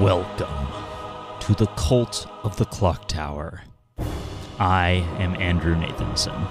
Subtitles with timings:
[0.00, 0.66] Welcome
[1.40, 3.64] to the Cult of the Clock Tower.
[4.58, 6.48] I am Andrew Nathanson.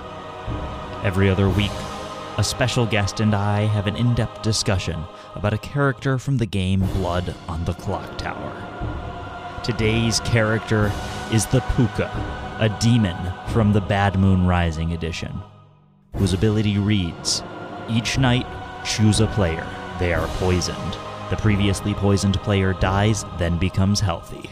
[1.03, 1.71] Every other week,
[2.37, 6.45] a special guest and I have an in depth discussion about a character from the
[6.45, 8.53] game Blood on the Clock Tower.
[9.63, 10.91] Today's character
[11.33, 12.11] is the Pukka,
[12.59, 15.33] a demon from the Bad Moon Rising edition,
[16.17, 17.41] whose ability reads
[17.89, 18.45] Each night,
[18.85, 19.67] choose a player.
[19.97, 21.08] They are poisoned.
[21.29, 24.49] The previously poisoned player dies, then becomes healthy.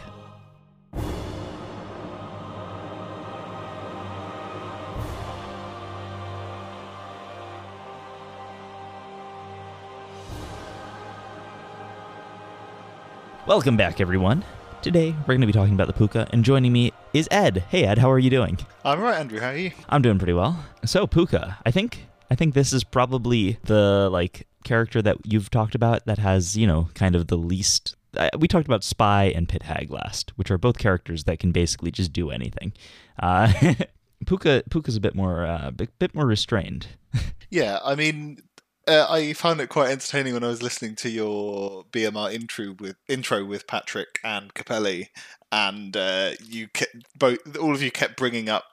[13.48, 14.46] Welcome back, everyone.
[14.84, 17.64] Today, we're going to be talking about the Pukka, and joining me is Ed.
[17.70, 18.60] Hey, Ed, how are you doing?
[18.86, 19.40] I'm right, Andrew.
[19.40, 19.72] How are you?
[19.90, 20.64] I'm doing pretty well.
[20.86, 25.76] So, Pukka, I think I think this is probably the like character that you've talked
[25.76, 29.48] about that has, you know, kind of the least uh, we talked about Spy and
[29.48, 32.74] Pit Hag last, which are both characters that can basically just do anything.
[33.22, 33.48] Uh,
[34.26, 36.88] Pukka Pukka's a bit more uh, bit, bit more restrained.
[37.50, 38.42] Yeah, I mean,
[38.90, 42.98] uh, I found it quite entertaining when I was listening to your BMR intro with
[43.08, 45.08] intro with Patrick and Capelli,
[45.50, 48.66] and uh, you kept, both all of you kept bringing up.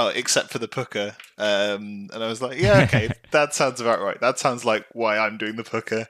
[0.00, 4.00] Oh, except for the Pukka, um, and I was like, "Yeah, okay, that sounds about
[4.00, 4.18] right.
[4.20, 6.06] That sounds like why I'm doing the Pukka."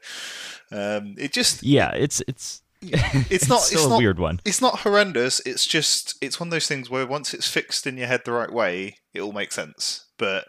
[0.71, 4.39] Um, it just Yeah, it's it's it's not still it's a not weird one.
[4.45, 5.41] it's not horrendous.
[5.45, 8.31] It's just it's one of those things where once it's fixed in your head the
[8.33, 10.07] right way, it all makes sense.
[10.19, 10.47] But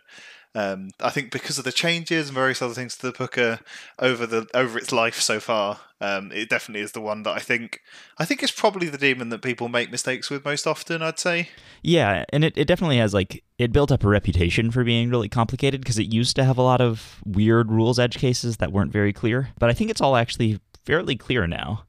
[0.53, 3.61] um, I think because of the changes and various other things to the Pukka
[3.99, 7.39] over the over its life so far, um, it definitely is the one that I
[7.39, 7.79] think
[8.17, 11.01] I think it's probably the demon that people make mistakes with most often.
[11.01, 11.49] I'd say.
[11.81, 15.29] Yeah, and it, it definitely has like it built up a reputation for being really
[15.29, 18.91] complicated because it used to have a lot of weird rules edge cases that weren't
[18.91, 19.49] very clear.
[19.57, 21.85] But I think it's all actually fairly clear now,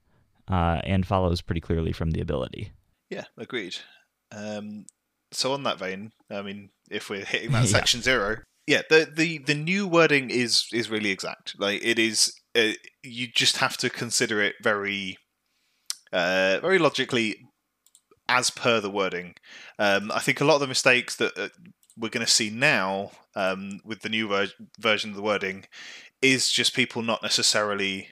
[0.49, 2.73] uh, and follows pretty clearly from the ability.
[3.11, 3.77] Yeah, agreed.
[4.31, 4.87] Um,
[5.33, 7.69] so on that vein, I mean, if we're hitting that Yeah.
[7.71, 11.55] section zero, yeah, the, the the new wording is is really exact.
[11.59, 15.19] Like it is, uh, you just have to consider it very,
[16.13, 17.37] uh, very logically,
[18.29, 19.35] as per the wording.
[19.79, 21.49] Um, I think a lot of the mistakes that uh,
[21.97, 24.49] we're going to see now um, with the new ver-
[24.79, 25.65] version of the wording
[26.21, 28.09] is just people not necessarily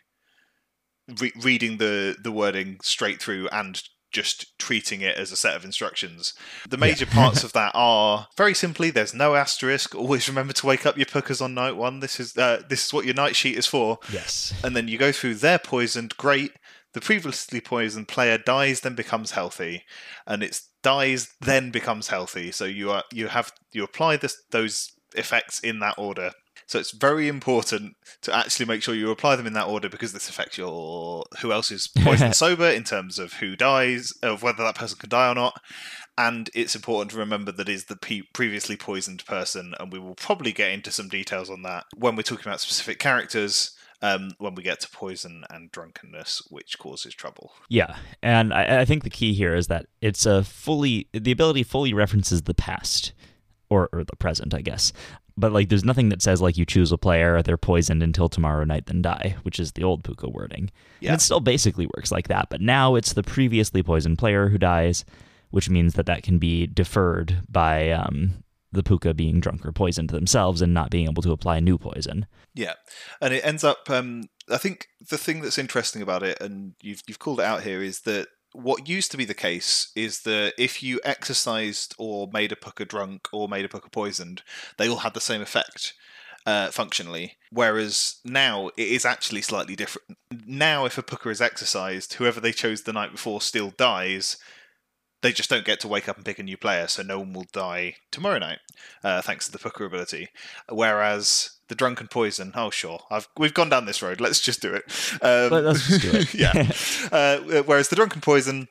[1.20, 5.64] re- reading the the wording straight through and just treating it as a set of
[5.64, 6.34] instructions.
[6.68, 9.94] The major parts of that are very simply there's no asterisk.
[9.94, 12.00] Always remember to wake up your Pukkas on night one.
[12.00, 13.98] This is uh, this is what your night sheet is for.
[14.12, 14.52] Yes.
[14.64, 16.52] And then you go through they're poisoned, great.
[16.92, 19.84] The previously poisoned player dies, then becomes healthy,
[20.26, 22.50] and it's dies then becomes healthy.
[22.50, 26.32] So you are you have you apply this those effects in that order.
[26.70, 30.12] So it's very important to actually make sure you apply them in that order because
[30.12, 34.62] this affects your who else is poisoned sober in terms of who dies, of whether
[34.62, 35.60] that person can die or not.
[36.16, 40.14] And it's important to remember that is the pe- previously poisoned person, and we will
[40.14, 43.72] probably get into some details on that when we're talking about specific characters.
[44.02, 47.52] Um, when we get to poison and drunkenness, which causes trouble.
[47.68, 51.64] Yeah, and I, I think the key here is that it's a fully the ability
[51.64, 53.12] fully references the past
[53.68, 54.94] or or the present, I guess.
[55.40, 58.64] But like, there's nothing that says like you choose a player, they're poisoned until tomorrow
[58.64, 60.70] night, then die, which is the old Pukka wording.
[61.00, 61.10] Yeah.
[61.10, 64.58] And it still basically works like that, but now it's the previously poisoned player who
[64.58, 65.04] dies,
[65.50, 70.10] which means that that can be deferred by um, the Pukka being drunk or poisoned
[70.10, 72.26] themselves and not being able to apply new poison.
[72.54, 72.74] Yeah,
[73.20, 73.88] and it ends up.
[73.90, 77.62] Um, I think the thing that's interesting about it, and you've you've called it out
[77.62, 82.28] here, is that what used to be the case is that if you exorcised or
[82.32, 84.42] made a Pukka drunk or made a Pukka poisoned,
[84.76, 85.94] they all had the same effect
[86.46, 87.36] uh, functionally.
[87.50, 90.18] Whereas now it is actually slightly different.
[90.46, 94.36] Now, if a Pukka is exorcised, whoever they chose the night before still dies.
[95.22, 97.34] They just don't get to wake up and pick a new player, so no one
[97.34, 98.60] will die tomorrow night,
[99.04, 100.28] uh, thanks to the Pukka ability.
[100.70, 104.20] Whereas the drunken poison, oh sure, I've we've gone down this road.
[104.20, 104.84] Let's just do it.
[105.22, 106.34] Um, Let- let's just do it.
[106.34, 106.70] yeah.
[107.12, 108.68] Uh, whereas the drunken poison,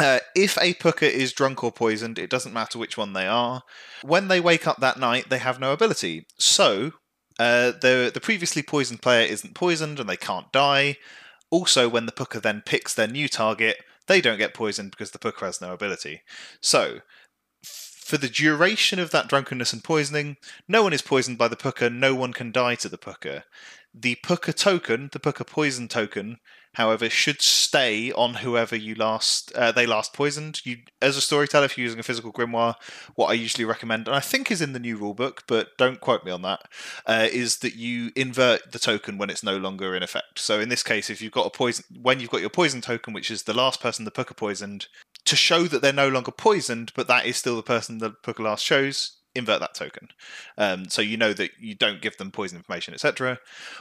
[0.00, 3.62] uh, if a Pukka is drunk or poisoned, it doesn't matter which one they are.
[4.02, 6.26] When they wake up that night, they have no ability.
[6.38, 6.92] So
[7.38, 10.96] uh, the the previously poisoned player isn't poisoned and they can't die.
[11.50, 13.76] Also, when the Pukka then picks their new target,
[14.06, 16.22] they don't get poisoned because the Pukka has no ability.
[16.60, 17.00] So,
[18.06, 20.36] for the duration of that drunkenness and poisoning,
[20.68, 23.42] no one is poisoned by the Pukka, no one can die to the Pukka.
[23.92, 26.38] The Pukka token, the Pukka poison token,
[26.74, 30.60] however, should stay on whoever you last uh, they last poisoned.
[30.64, 32.76] You, as a storyteller, if you're using a physical grimoire,
[33.16, 36.24] what I usually recommend, and I think is in the new rulebook, but don't quote
[36.24, 36.60] me on that,
[37.06, 40.38] uh, is that you invert the token when it's no longer in effect.
[40.38, 43.12] So in this case, if you've got a poison, when you've got your poison token,
[43.12, 44.86] which is the last person the Pukka poisoned,
[45.26, 48.40] to show that they're no longer poisoned, but that is still the person the Pukka
[48.40, 50.08] last shows, invert that token.
[50.56, 53.38] Um, so you know that you don't give them poison information, etc.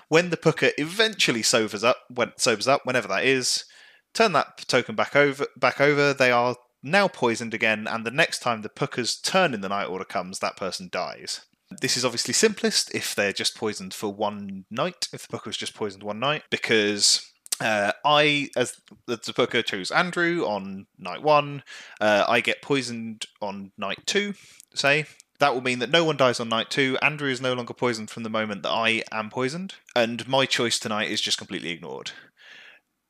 [0.10, 3.66] When the Pukka eventually sobers up, when sobers up, whenever that is,
[4.14, 5.48] turn that token back over.
[5.56, 6.14] Back over.
[6.14, 9.86] They are now poisoned again, and the next time the Pukka's turn in the night
[9.86, 11.42] order comes, that person dies.
[11.82, 15.08] This is obviously simplest if they're just poisoned for one night.
[15.12, 19.92] If the Pukka was just poisoned one night, because uh, I, as the Pukka, chose
[19.92, 21.64] Andrew on night one.
[22.02, 24.34] Uh, I get poisoned on night two,
[24.74, 25.06] say.
[25.40, 26.98] That will mean that no one dies on night two.
[27.02, 30.80] Andrew is no longer poisoned from the moment that I am poisoned, and my choice
[30.80, 32.12] tonight is just completely ignored.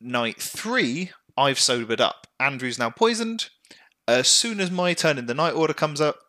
[0.01, 2.27] Night three, I've sobered up.
[2.39, 3.49] Andrew's now poisoned.
[4.07, 6.19] As soon as my turn in the night order comes up,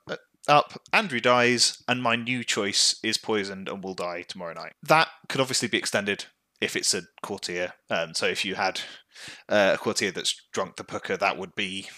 [0.48, 4.72] up, Andrew dies, and my new choice is poisoned and will die tomorrow night.
[4.82, 6.26] That could obviously be extended
[6.60, 7.74] if it's a courtier.
[7.90, 8.80] Um, so if you had
[9.48, 11.88] uh, a courtier that's drunk the Pukka, that would be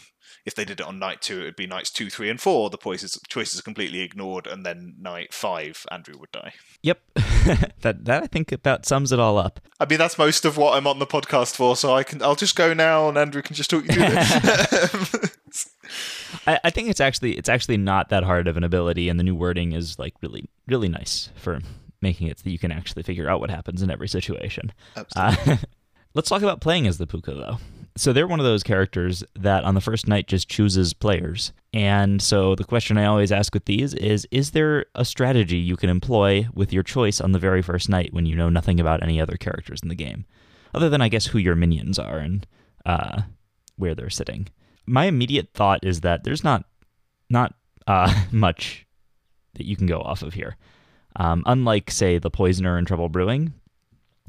[0.48, 2.70] if they did it on night two, it would be nights two, three, and four.
[2.70, 6.54] The choices choices are completely ignored, and then night five, Andrew would die.
[6.82, 7.00] Yep,
[7.82, 9.60] that that I think about sums it all up.
[9.78, 12.34] I mean, that's most of what I'm on the podcast for, so I can I'll
[12.34, 15.70] just go now, and Andrew can just talk you through this.
[16.46, 19.24] I, I think it's actually it's actually not that hard of an ability, and the
[19.24, 21.60] new wording is like really really nice for
[22.00, 24.72] making it so you can actually figure out what happens in every situation.
[24.96, 25.52] Absolutely.
[25.52, 25.56] Uh,
[26.14, 27.58] let's talk about playing as the Pukka, though
[27.98, 31.52] so they're one of those characters that on the first night just chooses players.
[31.74, 35.76] And so the question I always ask with these is Is there a strategy you
[35.76, 39.02] can employ with your choice on the very first night when you know nothing about
[39.02, 40.24] any other characters in the game?
[40.72, 42.46] Other than, I guess, who your minions are and
[42.86, 43.22] uh,
[43.76, 44.48] where they're sitting.
[44.86, 46.64] My immediate thought is that there's not
[47.28, 47.54] not
[47.86, 48.86] uh, much
[49.54, 50.56] that you can go off of here.
[51.18, 53.52] Um, unlike, say, the Poisoner in Trouble Brewing,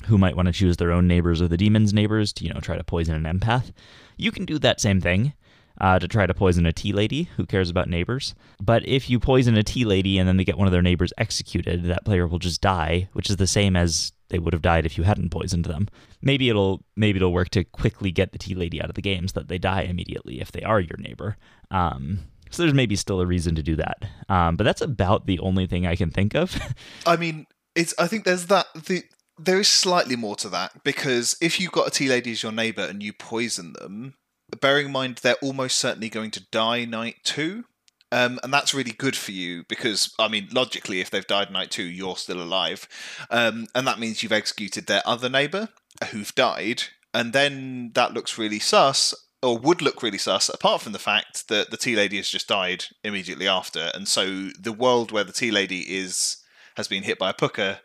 [0.05, 2.59] who might want to choose their own neighbors or the demon's neighbors to, you know,
[2.59, 3.71] try to poison an empath.
[4.17, 5.33] You can do that same thing
[5.79, 8.35] uh, to try to poison a tea lady who cares about neighbors.
[8.61, 11.13] But if you poison a tea lady and then they get one of their neighbors
[11.17, 14.85] executed, that player will just die, which is the same as they would have died
[14.85, 15.87] if you hadn't poisoned them.
[16.21, 19.27] Maybe it'll maybe it'll work to quickly get the tea lady out of the game
[19.27, 21.37] so that they die immediately if they are your neighbor.
[21.71, 24.05] Um, so there's maybe still a reason to do that.
[24.27, 26.59] Um, but that's about the only thing I can think of.
[27.05, 29.03] I mean, it's I think there's that the
[29.37, 32.51] there is slightly more to that because if you've got a tea lady as your
[32.51, 34.15] neighbour and you poison them,
[34.59, 37.65] bearing in mind they're almost certainly going to die night two.
[38.11, 41.69] Um, and that's really good for you because, I mean, logically, if they've died night
[41.69, 42.87] two, you're still alive.
[43.29, 45.69] Um, and that means you've executed their other neighbour
[46.09, 46.85] who've died.
[47.13, 51.47] And then that looks really sus, or would look really sus, apart from the fact
[51.47, 53.91] that the tea lady has just died immediately after.
[53.93, 56.37] And so the world where the tea lady is
[56.75, 57.79] has been hit by a Pukka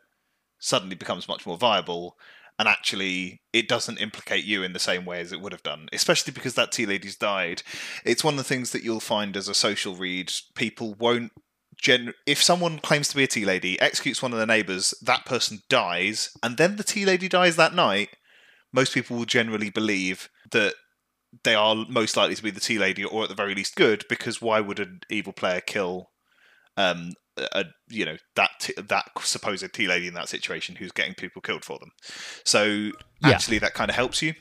[0.59, 2.17] suddenly becomes much more viable.
[2.59, 5.89] And actually it doesn't implicate you in the same way as it would have done
[5.93, 7.62] especially because that tea lady's died.
[8.05, 10.33] It's one of the things that you'll find as a social read.
[10.55, 11.33] People won't
[11.77, 15.25] gen if someone claims to be a tea lady executes one of their neighbors that
[15.25, 16.31] person dies.
[16.45, 18.11] And then the tea lady dies that night
[18.73, 20.75] most people will generally believe that
[21.42, 24.04] they are most likely to be the tea lady or at the very least good
[24.08, 26.10] because why would an evil player kill
[26.76, 31.14] um, a, you know that t- that supposed tea lady in that situation who's getting
[31.14, 31.90] people killed for them.
[32.44, 32.90] So
[33.22, 33.60] actually, yeah.
[33.60, 34.34] that kind of helps you.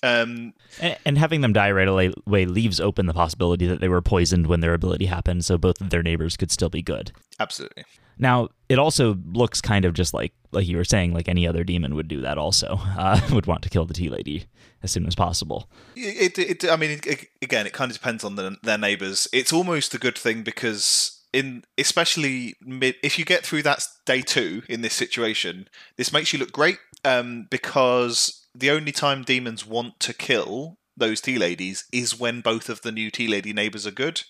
[0.00, 2.12] Um, and, and, having them die right away
[2.46, 5.90] leaves open the possibility that they were poisoned when their ability happened, so both of
[5.90, 7.10] their neighbors could still be good.
[7.40, 7.82] Absolutely.
[8.16, 11.64] Now, it also looks kind of just like like you were saying, like any other
[11.64, 12.38] demon would do that.
[12.38, 14.46] Also, uh, would want to kill the tea lady
[14.82, 15.68] as soon as possible.
[15.96, 19.28] It, it, it I mean, it, again, it kind of depends on the, their neighbors.
[19.32, 24.22] It's almost a good thing because in especially mid if you get through that day
[24.22, 29.66] two in this situation, this makes you look great um, because the only time demons
[29.66, 33.86] want to kill those tea ladies is when both of the new tea lady neighbors
[33.86, 34.22] are good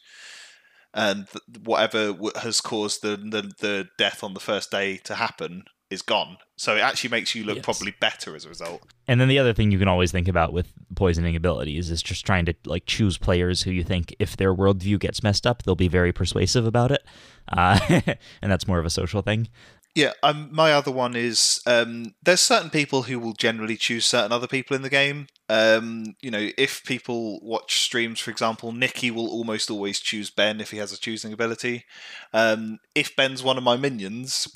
[0.93, 1.29] and
[1.65, 6.39] whatever has caused the, the, the death on the first day to happen is gone.
[6.57, 7.65] So it actually makes you look yes.
[7.65, 8.83] probably better as a result.
[9.07, 12.27] And then the other thing you can always think about with poisoning abilities is just
[12.27, 15.75] trying to like choose players who you think if their worldview gets messed up, they'll
[15.75, 17.05] be very persuasive about it,
[17.53, 17.79] uh,
[18.43, 19.49] and that's more of a social thing.
[19.95, 24.31] Yeah, um, my other one is um, there's certain people who will generally choose certain
[24.31, 25.27] other people in the game.
[25.49, 30.61] Um, you know, if people watch streams, for example, Nikki will almost always choose Ben
[30.61, 31.85] if he has a choosing ability.
[32.33, 34.47] Um, if Ben's one of my minions,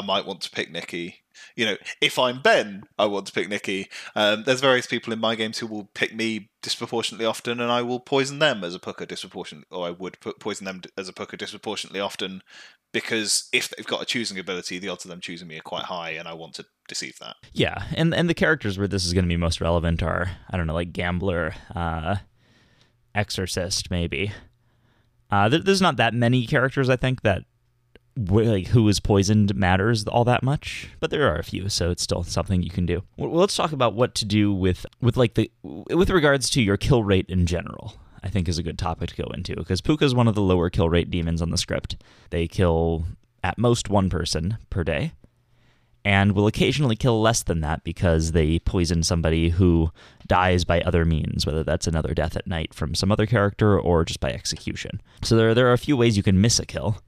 [0.00, 1.16] I might want to pick Nikki.
[1.56, 3.88] You know, if I'm Ben, I want to pick Nikki.
[4.14, 7.82] Um, there's various people in my games who will pick me disproportionately often, and I
[7.82, 11.12] will poison them as a Pukka disproportionately, or I would put, poison them as a
[11.12, 12.42] Pukka disproportionately often,
[12.92, 15.84] because if they've got a choosing ability, the odds of them choosing me are quite
[15.84, 17.36] high, and I want to deceive that.
[17.52, 20.56] Yeah, and and the characters where this is going to be most relevant are I
[20.56, 22.16] don't know, like gambler, uh,
[23.14, 24.32] exorcist, maybe.
[25.30, 27.44] Uh, there's not that many characters I think that
[28.16, 32.02] like who is poisoned matters all that much, but there are a few, so it's
[32.02, 33.02] still something you can do.
[33.16, 36.76] Well, let's talk about what to do with with like the with regards to your
[36.76, 37.94] kill rate in general.
[38.22, 40.42] I think is a good topic to go into because Pukka is one of the
[40.42, 41.96] lower kill rate demons on the script.
[42.30, 43.06] They kill
[43.42, 45.12] at most one person per day,
[46.04, 49.90] and will occasionally kill less than that because they poison somebody who
[50.26, 54.04] dies by other means, whether that's another death at night from some other character or
[54.04, 55.00] just by execution.
[55.22, 56.98] So there, there are a few ways you can miss a kill,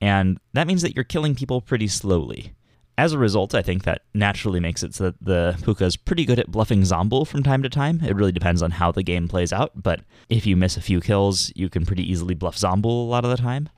[0.00, 2.52] and that means that you're killing people pretty slowly.
[2.96, 6.24] As a result, I think that naturally makes it so that the Pukka is pretty
[6.24, 8.00] good at bluffing Zombuul from time to time.
[8.02, 11.00] It really depends on how the game plays out, but if you miss a few
[11.00, 13.68] kills, you can pretty easily bluff Zombuul a lot of the time.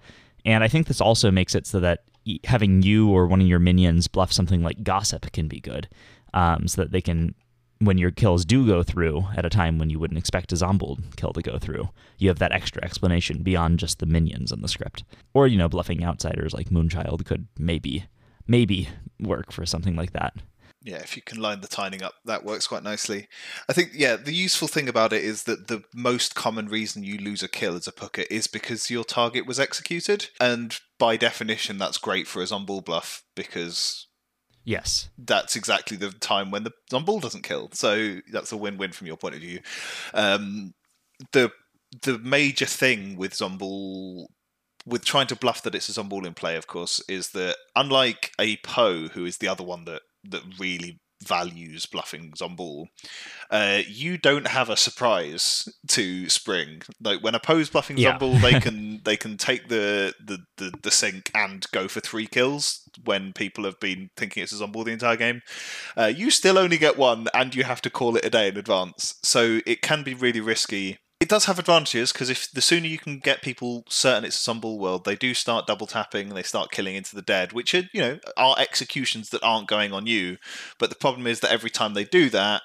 [0.46, 2.04] And I think this also makes it so that
[2.44, 5.86] having you or one of your minions bluff something like gossip can be good,
[6.32, 7.34] um, so that they can,
[7.80, 10.98] when your kills do go through at a time when you wouldn't expect a Zombuul
[11.16, 14.68] kill to go through, you have that extra explanation beyond just the minions in the
[14.68, 15.02] script.
[15.34, 18.04] Or you know, bluffing outsiders like Moonchild could maybe
[18.46, 20.34] maybe work for something like that
[20.82, 23.28] yeah, if you can line the timing up, that works quite nicely.
[23.68, 27.18] I think, yeah, the useful thing about it is that the most common reason you
[27.18, 30.28] lose a kill as a Pukka is because your target was executed.
[30.40, 34.06] And by definition, that's great for a Zombuul bluff because.
[34.64, 35.08] Yes.
[35.18, 37.70] That's exactly the time when the Zombuul doesn't kill.
[37.72, 39.60] So that's a win win from your point of view.
[40.14, 40.74] Um,
[41.32, 41.50] the
[42.02, 44.26] the major thing with Zombuul
[44.86, 48.32] with trying to bluff that it's a Zombuul in play, of course, is that unlike
[48.38, 52.86] a Po, who is the other one that that really values bluffing Zombuul,
[53.50, 56.82] uh, you don't have a surprise to spring.
[57.00, 58.18] Like when opposed bluffing yeah.
[58.18, 62.26] Zombuul, they can they can take the, the, the, the sink and go for three
[62.26, 65.42] kills when people have been thinking it's a Zombuul the entire game.
[65.96, 68.56] Uh, you still only get one, and you have to call it a day in
[68.56, 69.16] advance.
[69.22, 72.98] So it can be really risky it does have advantages because if the sooner you
[72.98, 76.70] can get people certain it's a Zombuul world, they do start double tapping they start
[76.70, 80.38] killing into the dead, which are you know are executions that aren't going on you.
[80.78, 82.62] But the problem is that every time they do that,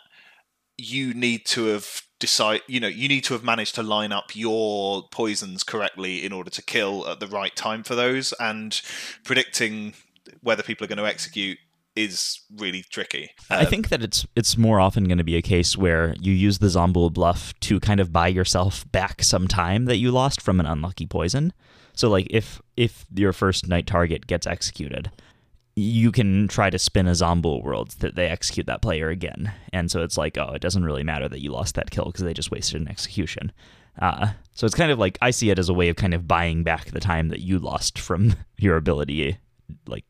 [0.77, 4.35] you need to have decide you know you need to have managed to line up
[4.35, 8.81] your poisons correctly in order to kill at the right time for those and
[9.25, 9.93] predicting
[10.41, 11.57] whether people are going to execute
[11.95, 13.31] is really tricky.
[13.49, 16.33] Um, I think that it's it's more often going to be a case where you
[16.33, 20.41] use the Zombuul bluff to kind of buy yourself back some time that you lost
[20.41, 21.53] from an unlucky poison.
[21.93, 25.11] So like if if your first night target gets executed,
[25.75, 29.53] you can try to spin a Zombuul world that they execute that player again.
[29.73, 32.23] And so it's like, oh, it doesn't really matter that you lost that kill because
[32.23, 33.51] they just wasted an execution.
[33.99, 36.27] Uh, so it's kind of like I see it as a way of kind of
[36.27, 39.37] buying back the time that you lost from your ability,
[39.87, 40.05] like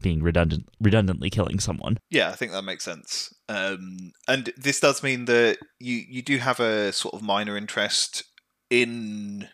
[0.00, 1.98] being redundant redundantly killing someone.
[2.10, 3.34] Yeah, I think that makes sense.
[3.48, 8.24] Um, and this does mean that you you do have a sort of minor interest
[8.70, 9.48] in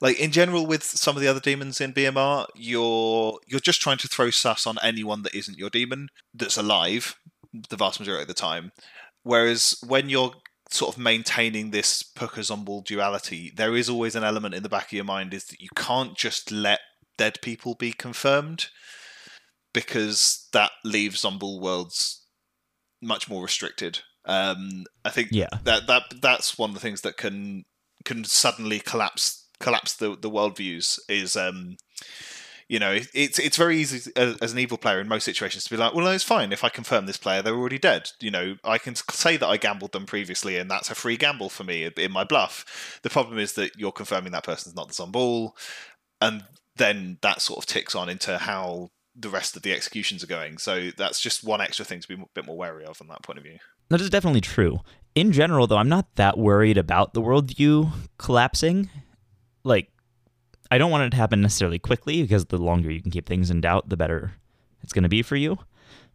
[0.00, 3.98] like in general with some of the other demons in BMR, you're you're just trying
[3.98, 7.16] to throw sus on anyone that isn't your demon that's alive
[7.70, 8.72] the vast majority of the time.
[9.22, 10.32] Whereas when you're
[10.70, 14.92] sort of maintaining this Pukka duality, there is always an element in the back of
[14.92, 16.80] your mind is that you can't just let
[17.16, 18.66] dead people be confirmed
[19.74, 22.24] because that leaves Zombuul worlds
[23.02, 23.98] much more restricted.
[24.24, 25.50] Um, I think yeah.
[25.64, 27.64] that that that's one of the things that can
[28.06, 31.76] can suddenly collapse collapse the the worldviews is um,
[32.68, 35.70] you know it's it's very easy as, as, an evil player in most situations to
[35.70, 38.56] be like well it's fine if i confirm this player they're already dead you know
[38.64, 41.90] i can say that i gambled them previously and that's a free gamble for me
[41.96, 45.50] in my bluff the problem is that you're confirming that person's not the Zombuul
[46.20, 46.44] and
[46.76, 50.58] then that sort of ticks on into how the rest of the executions are going.
[50.58, 53.22] So that's just one extra thing to be a bit more wary of from that
[53.22, 53.58] point of view.
[53.88, 54.80] That is definitely true.
[55.14, 58.90] In general, though, I'm not that worried about the worldview collapsing.
[59.62, 59.90] Like,
[60.70, 63.50] I don't want it to happen necessarily quickly because the longer you can keep things
[63.50, 64.32] in doubt, the better
[64.82, 65.58] it's going to be for you.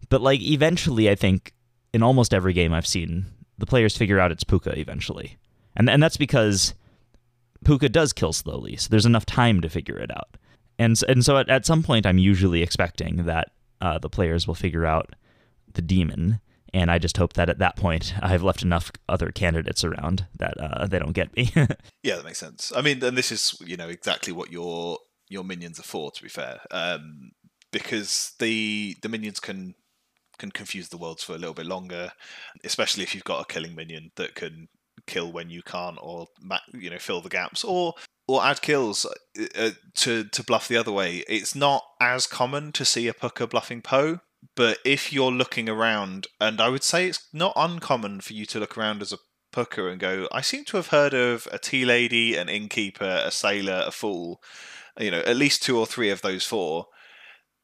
[0.10, 1.54] But, like, eventually, I think
[1.94, 3.26] in almost every game I've seen,
[3.58, 5.38] the players figure out it's Pukka eventually.
[5.76, 6.74] And, and that's because
[7.64, 10.36] Pukka does kill slowly, so there's enough time to figure it out
[10.80, 14.56] and and so at, at some point, I'm usually expecting that uh, the players will
[14.56, 15.14] figure out
[15.74, 16.40] the demon,
[16.74, 20.60] and I just hope that at that point I've left enough other candidates around that
[20.60, 21.52] uh, they don't get me.
[22.04, 22.72] yeah, that makes sense.
[22.76, 26.12] I mean, and this is you know exactly what your your minions are for.
[26.12, 27.32] To be fair, um,
[27.72, 29.76] because the the minions can
[30.38, 32.14] can confuse the worlds for a little bit longer,
[32.64, 34.70] especially if you've got a killing minion that can
[35.06, 36.28] kill when you can't, or
[36.74, 37.94] you know fill the gaps, or
[38.30, 41.24] or add kills uh, uh, to to bluff the other way.
[41.28, 44.20] It's not as common to see a Pukka bluffing Po,
[44.56, 48.60] but if you're looking around, and I would say it's not uncommon for you to
[48.60, 49.18] look around as a
[49.52, 53.32] Pukka and go, I seem to have heard of a tea lady, an innkeeper, a
[53.32, 54.42] sailor, a fool.
[55.00, 56.86] You know, at least two or three of those four.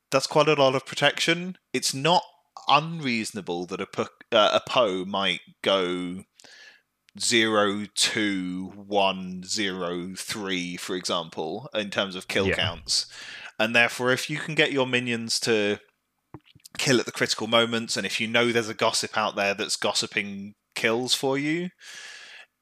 [0.09, 1.57] That's quite a lot of protection.
[1.73, 2.23] It's not
[2.67, 3.87] unreasonable that a,
[4.31, 6.23] uh, a Po might go
[7.19, 12.55] zero two one zero three, for example, in terms of kill yeah.
[12.55, 13.05] counts.
[13.59, 15.79] And therefore, if you can get your minions to
[16.77, 19.77] kill at the critical moments, and if you know there's a gossip out there that's
[19.77, 21.69] gossiping kills for you,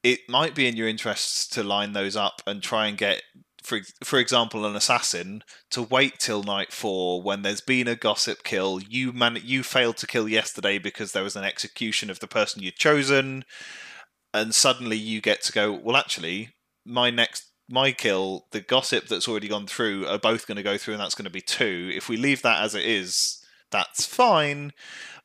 [0.02, 3.22] it might be in your interests to line those up and try and get
[3.64, 8.44] for for example, an assassin to wait till night four when there's been a gossip
[8.44, 8.78] kill.
[8.78, 12.62] You man, you failed to kill yesterday because there was an execution of the person
[12.62, 13.44] you'd chosen,
[14.34, 15.72] and suddenly you get to go.
[15.72, 16.50] Well, actually,
[16.84, 20.76] my next my kill, the gossip that's already gone through, are both going to go
[20.76, 21.90] through, and that's going to be two.
[21.94, 24.72] If we leave that as it is, that's fine.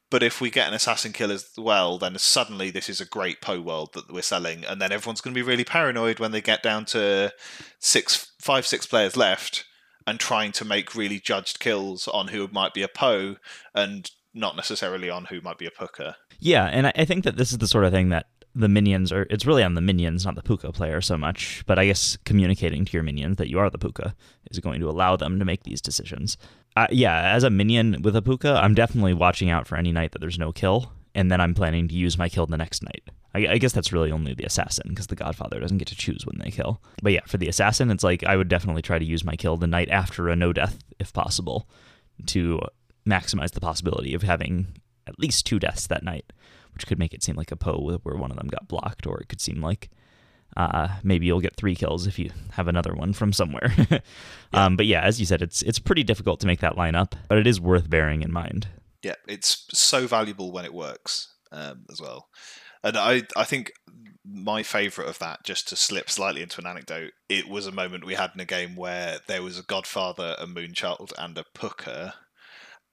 [0.09, 3.41] But if we get an assassin kill as well, then suddenly this is a great
[3.41, 6.41] Po world that we're selling, and then everyone's going to be really paranoid when they
[6.41, 7.33] get down to
[7.79, 9.65] six, five, six players left,
[10.07, 13.35] and trying to make really judged kills on who might be a Po
[13.75, 16.15] and not necessarily on who might be a Pukka.
[16.39, 18.27] Yeah, and I think that this is the sort of thing that
[18.59, 21.79] the minions are it's really on the minions not the Pukka player so much but
[21.79, 24.13] i guess communicating to your minions that you are the Pukka
[24.51, 26.37] is going to allow them to make these decisions
[26.75, 30.11] uh, yeah, as a minion with a Pukka I'm definitely watching out for any night
[30.11, 33.09] that there's no kill, and then I'm planning to use my kill the next night.
[33.33, 36.25] I, I guess that's really only the assassin because the Godfather doesn't get to choose
[36.25, 36.81] when they kill.
[37.01, 39.57] But yeah, for the assassin, it's like I would definitely try to use my kill
[39.57, 41.67] the night after a no death if possible
[42.27, 42.61] to
[43.05, 44.67] maximize the possibility of having
[45.07, 46.31] at least two deaths that night,
[46.79, 49.19] which could make it seem like a Po where one of them got blocked, or
[49.19, 49.89] it could seem like
[50.55, 53.73] uh, maybe you'll get three kills if you have another one from somewhere.
[53.91, 53.99] yeah.
[54.53, 57.17] Um, but yeah, as you said, it's it's pretty difficult to make that line up,
[57.27, 58.69] but it is worth bearing in mind.
[59.03, 62.29] Yeah, it's so valuable when it works um, as well.
[62.81, 63.73] And I I think
[64.25, 68.05] my favourite of that, just to slip slightly into an anecdote, it was a moment
[68.05, 72.13] we had in a game where there was a Godfather, a Moonchild, and a Pukka,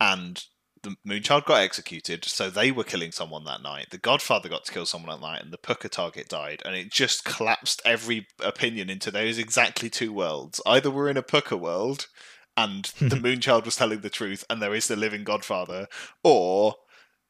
[0.01, 0.42] and
[0.87, 3.88] the Moonchild got executed, so they were killing someone that night.
[3.90, 6.90] The Godfather got to kill someone that night, and the Pukka target died, and it
[6.90, 10.61] just collapsed every opinion into those exactly two worlds.
[10.64, 12.07] Either we're in a Pukka world,
[12.57, 15.88] and the Moonchild was telling the truth, and there is the living Godfather,
[16.22, 16.77] or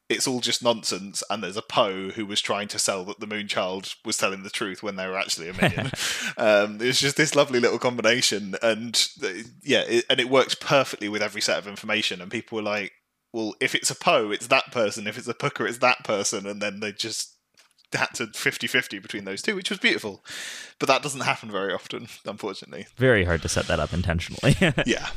[0.09, 3.27] it's all just nonsense, and there's a Po who was trying to sell that the
[3.27, 5.91] Moonchild was telling the truth when they were actually a minion.
[6.37, 9.29] um, it's just this lovely little combination, and uh,
[9.63, 12.21] yeah, it, and it works perfectly with every set of information.
[12.21, 12.93] And people were like,
[13.33, 15.07] well, if it's a Po, it's that person.
[15.07, 16.47] If it's a Pukka, it's that person.
[16.47, 17.37] And then they just
[17.93, 20.25] had to 50 50 between those two, which was beautiful.
[20.79, 22.87] But that doesn't happen very often, unfortunately.
[22.97, 24.57] Very hard to set that up intentionally.
[24.87, 25.09] yeah.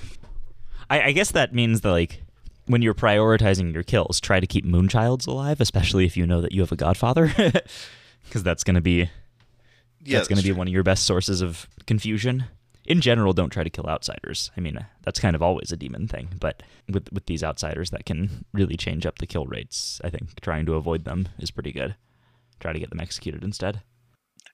[0.89, 2.23] I, I guess that means that, like,
[2.65, 6.51] when you're prioritizing your kills, try to keep Moonchilds alive, especially if you know that
[6.51, 7.31] you have a Godfather,
[8.25, 9.07] because that's going to be yeah,
[9.99, 12.45] that's, that's going to be one of your best sources of confusion
[12.89, 14.49] in general, don't try to kill outsiders.
[14.57, 18.05] I mean, that's kind of always a demon thing, but with with these outsiders that
[18.05, 21.71] can really change up the kill rates, I think trying to avoid them is pretty
[21.71, 21.95] good.
[22.59, 23.83] Try to get them executed instead.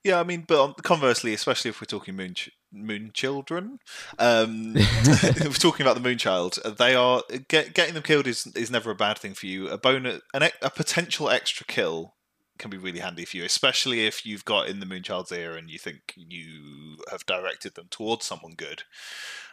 [0.04, 3.80] Yeah, I mean, but conversely, especially if we're talking moon ch- moon children,
[4.20, 8.48] um, if we're talking about the moon child, they are get, getting them killed is
[8.48, 9.70] is never a bad thing for you.
[9.70, 12.15] A bonus, an, a potential extra kill
[12.58, 15.70] can be really handy for you, especially if you've got in the Moonchild's ear and
[15.70, 18.84] you think you have directed them towards someone good.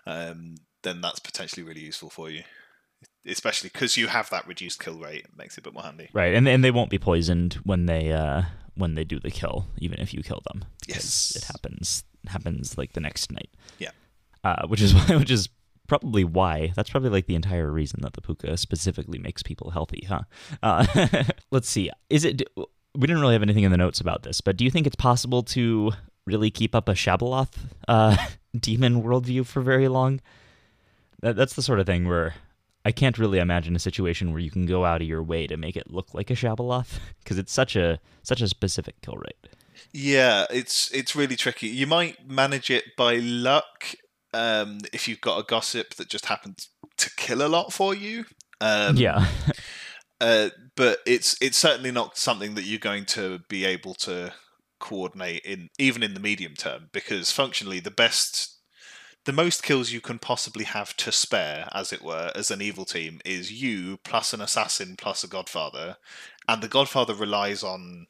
[0.07, 2.43] Um, then that's potentially really useful for you,
[3.27, 5.25] especially because you have that reduced kill rate.
[5.25, 6.35] It makes it a bit more handy, right?
[6.35, 8.43] And and they won't be poisoned when they uh,
[8.75, 10.65] when they do the kill, even if you kill them.
[10.89, 13.51] Yes, it happens happens like the next night.
[13.79, 13.91] Yeah,
[14.43, 15.49] uh, which is which is
[15.87, 16.73] probably why.
[16.75, 20.23] That's probably like the entire reason that the Pukka specifically makes people healthy, huh?
[20.63, 21.91] Uh, let's see.
[22.11, 22.43] Is it
[22.95, 24.97] we didn't really have anything in the notes about this, but do you think it's
[24.97, 25.93] possible to
[26.27, 27.57] really keep up a Shabaloth
[27.89, 28.17] uh,
[28.59, 30.21] demon worldview for very long?
[31.21, 32.35] That, that's the sort of thing where
[32.85, 35.57] I can't really imagine a situation where you can go out of your way to
[35.57, 39.49] make it look like a Shabaloth because it's such a such a specific kill rate.
[39.93, 41.69] Yeah, it's it's really tricky.
[41.69, 43.95] You might manage it by luck
[44.35, 48.25] um, if you've got a gossip that just happens to kill a lot for you.
[48.61, 49.27] Um, yeah.
[50.23, 54.33] Uh, but it's it's certainly not something that you're going to be able to
[54.79, 58.59] coordinate in even in the medium term because functionally the best
[59.25, 62.85] the most kills you can possibly have to spare, as it were, as an evil
[62.85, 65.97] team is you plus an assassin plus a godfather,
[66.49, 68.07] and the godfather relies on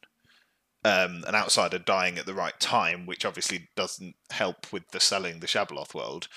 [0.85, 5.39] um, an outsider dying at the right time, which obviously doesn't help with the selling
[5.39, 6.27] the Shabaloth world.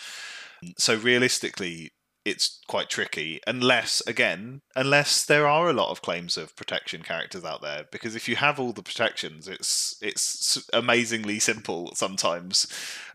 [0.78, 1.92] So realistically,
[2.26, 7.44] it's quite tricky unless again unless there are a lot of claims of protection characters
[7.44, 12.66] out there because if you have all the protections it's it's amazingly simple sometimes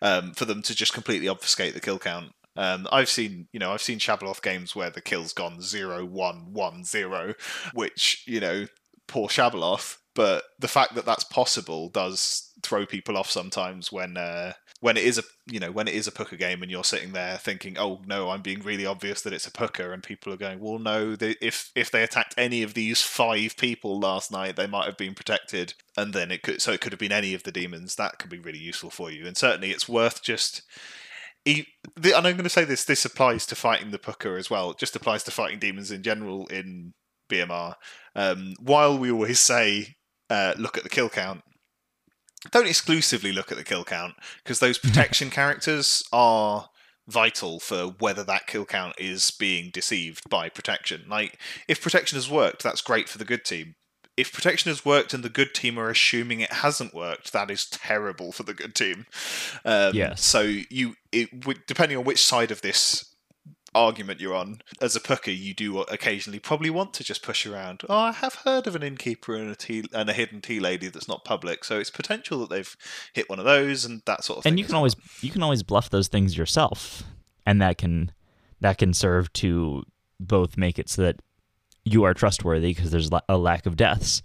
[0.01, 3.71] um, for them to just completely obfuscate the kill count um, I've seen, you know,
[3.71, 7.33] I've seen Shabaloth games where the kill's gone zero, one, one, zero,
[7.73, 8.65] which, you know,
[9.07, 9.99] poor Shabaloth.
[10.13, 15.03] But the fact that that's possible does throw people off sometimes when uh, when it
[15.03, 17.77] is a you know when it is a Pukka game and you're sitting there thinking,
[17.77, 20.79] oh no, I'm being really obvious that it's a Pukka, and people are going, well,
[20.79, 24.85] no, they, if if they attacked any of these five people last night, they might
[24.85, 27.51] have been protected, and then it could so it could have been any of the
[27.51, 27.95] demons.
[27.95, 30.63] That could be really useful for you, and certainly it's worth just.
[31.43, 31.65] And
[31.97, 34.71] I'm going to say this: this applies to fighting the Pukka as well.
[34.71, 36.93] It just applies to fighting demons in general in
[37.31, 37.75] BMR.
[38.15, 39.95] Um, while we always say
[40.29, 41.41] uh, look at the kill count,
[42.49, 46.69] don't exclusively look at the kill count because those protection characters are
[47.07, 51.03] vital for whether that kill count is being deceived by protection.
[51.07, 53.75] Like if protection has worked, that's great for the good team.
[54.17, 57.65] If protection has worked and the good team are assuming it hasn't worked, that is
[57.65, 59.05] terrible for the good team.
[59.63, 60.23] Um, yes.
[60.23, 61.29] So you, it,
[61.65, 63.10] depending on which side of this
[63.73, 67.83] argument you're on, as a Pukka, you do occasionally probably want to just push around.
[67.89, 70.87] Oh, I have heard of an innkeeper and a tea and a hidden tea lady
[70.87, 72.75] that's not public, so it's potential that they've
[73.13, 74.51] hit one of those and that sort of thing.
[74.51, 77.03] And you can always you can always bluff those things yourself,
[77.45, 78.11] and that can
[78.59, 79.83] that can serve to
[80.19, 81.21] both make it so that
[81.83, 84.21] you are trustworthy because there's a lack of deaths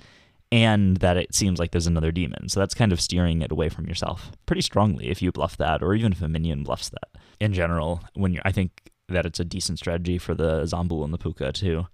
[0.53, 2.49] and that it seems like there's another demon.
[2.49, 5.83] So that's kind of steering it away from yourself pretty strongly if you bluff that,
[5.83, 7.09] or even if a minion bluffs that.
[7.41, 11.13] In general, when you're, I think that it's a decent strategy for the Zombuul and
[11.13, 11.87] the Pukka to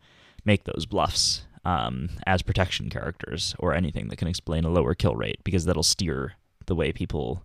[0.44, 5.14] make those bluffs um, as protection characters or anything that can explain a lower kill
[5.14, 6.34] rate because that'll steer
[6.66, 7.44] the way people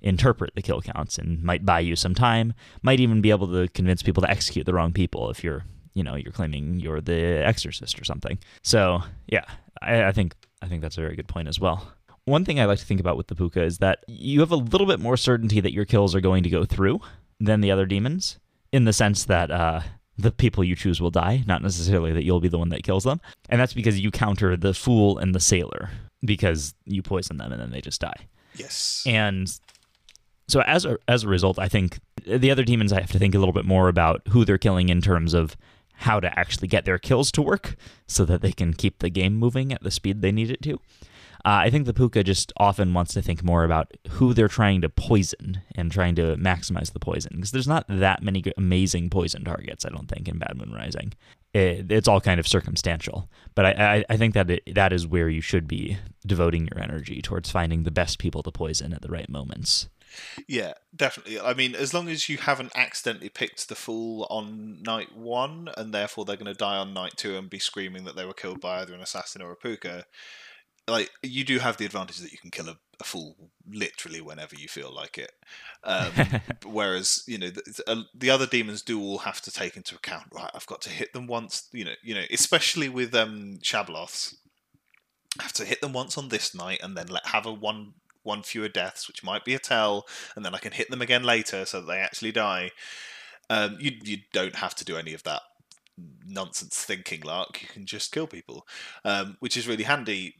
[0.00, 3.68] interpret the kill counts and might buy you some time, might even be able to
[3.68, 7.42] convince people to execute the wrong people if you're, you know, you're claiming you're the
[7.44, 8.38] exorcist or something.
[8.62, 9.44] So yeah,
[9.80, 11.92] I, I think I think that's a very good point as well.
[12.24, 14.56] One thing I like to think about with the Pukka is that you have a
[14.56, 17.00] little bit more certainty that your kills are going to go through
[17.40, 18.38] than the other demons
[18.72, 19.80] in the sense that uh,
[20.18, 23.04] the people you choose will die, not necessarily that you'll be the one that kills
[23.04, 23.20] them.
[23.48, 25.90] And that's because you counter the fool and the sailor
[26.24, 28.28] because you poison them and then they just die.
[28.54, 29.02] Yes.
[29.06, 29.48] And
[30.48, 33.34] so as a, as a result, I think the other demons I have to think
[33.34, 35.56] a little bit more about who they're killing in terms of
[35.94, 39.34] how to actually get their kills to work so that they can keep the game
[39.34, 40.80] moving at the speed they need it to.
[41.44, 44.80] Uh, I think the Pukka just often wants to think more about who they're trying
[44.82, 49.44] to poison and trying to maximize the poison because there's not that many amazing poison
[49.44, 49.84] targets.
[49.84, 51.14] I don't think in Bad Moon Rising.
[51.52, 55.06] It, it's all kind of circumstantial, but I, I, I think that it, that is
[55.06, 59.02] where you should be devoting your energy towards finding the best people to poison at
[59.02, 59.88] the right moments.
[60.46, 61.40] Yeah, definitely.
[61.40, 65.92] I mean, as long as you haven't accidentally picked the fool on night one, and
[65.92, 68.60] therefore they're going to die on night two and be screaming that they were killed
[68.60, 70.04] by either an assassin or a Pukka,
[70.88, 73.36] like you do have the advantage that you can kill a, a fool
[73.70, 75.32] literally whenever you feel like it.
[75.84, 76.12] Um,
[76.66, 80.26] whereas you know the, uh, the, other demons do all have to take into account.
[80.32, 81.68] Right, I've got to hit them once.
[81.72, 84.34] You know, you know, especially with um, Shabaloths,
[85.38, 87.94] I have to hit them once on this night, and then let have a one
[88.24, 91.22] one fewer deaths, which might be a tell, and then I can hit them again
[91.22, 92.70] later so that they actually die.
[93.50, 95.42] Um, you you don't have to do any of that
[96.26, 98.66] nonsense thinking lark you can just kill people
[99.04, 100.34] um, which is really handy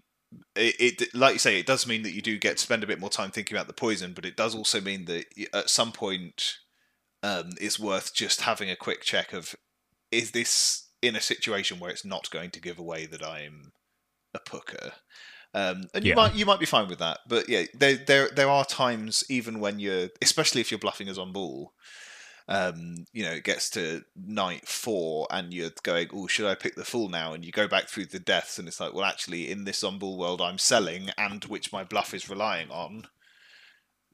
[0.57, 2.87] it, it, like you say it does mean that you do get to spend a
[2.87, 5.93] bit more time thinking about the poison but it does also mean that at some
[5.93, 6.59] point
[7.23, 9.55] um, it's worth just having a quick check of
[10.11, 13.73] is this in a situation where it's not going to give away that i'm
[14.35, 14.93] a Pukka
[15.55, 16.15] um, and you yeah.
[16.15, 19.61] might you might be fine with that but yeah there there there are times even
[19.61, 21.67] when you're especially if you're bluffing as on Zombuul
[22.49, 26.75] um, you know, it gets to night four and you're going, oh, should I pick
[26.75, 27.33] the fool now?
[27.33, 30.19] And you go back through the deaths and it's like, well, actually, in this Zombuul
[30.19, 33.07] world I'm selling and which my bluff is relying on,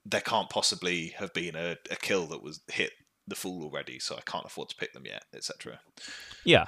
[0.05, 2.93] there can't possibly have been a, a kill that was hit
[3.27, 5.81] the fool already, so I can't afford to pick them yet, etc.
[6.45, 6.67] Yeah.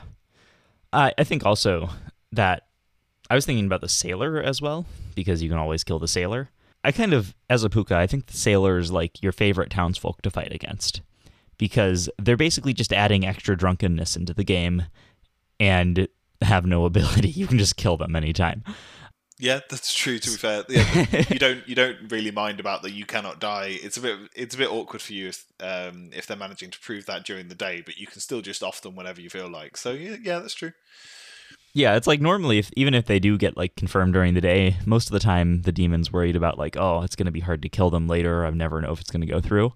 [0.93, 1.91] I, I think also
[2.33, 2.67] that
[3.29, 6.51] I was thinking about the sailor as well, because you can always kill the sailor.
[6.83, 10.23] I kind of, as a Pukka, I think the sailor is like your favorite townsfolk
[10.23, 11.03] to fight against
[11.61, 14.85] because they're basically just adding extra drunkenness into the game
[15.61, 16.09] and
[16.41, 17.29] have no ability.
[17.29, 18.65] You can just kill them anytime.
[19.39, 20.19] Yeah, that's true.
[20.19, 22.93] To be fair, yeah, you don't you don't really mind about that.
[22.93, 23.79] You cannot die.
[23.83, 26.81] It's a bit it's a bit awkward for you if um, if they're managing to
[26.81, 29.49] prove that during the day, but you can still just off them whenever you feel
[29.49, 29.77] like.
[29.77, 30.73] So yeah, yeah, that's true.
[31.73, 34.77] Yeah, it's like normally, if even if they do get like confirmed during the day,
[34.87, 37.63] most of the time the demon's worried about like, oh, it's going to be hard
[37.63, 38.45] to kill them later.
[38.45, 39.73] I never know if it's going to go through.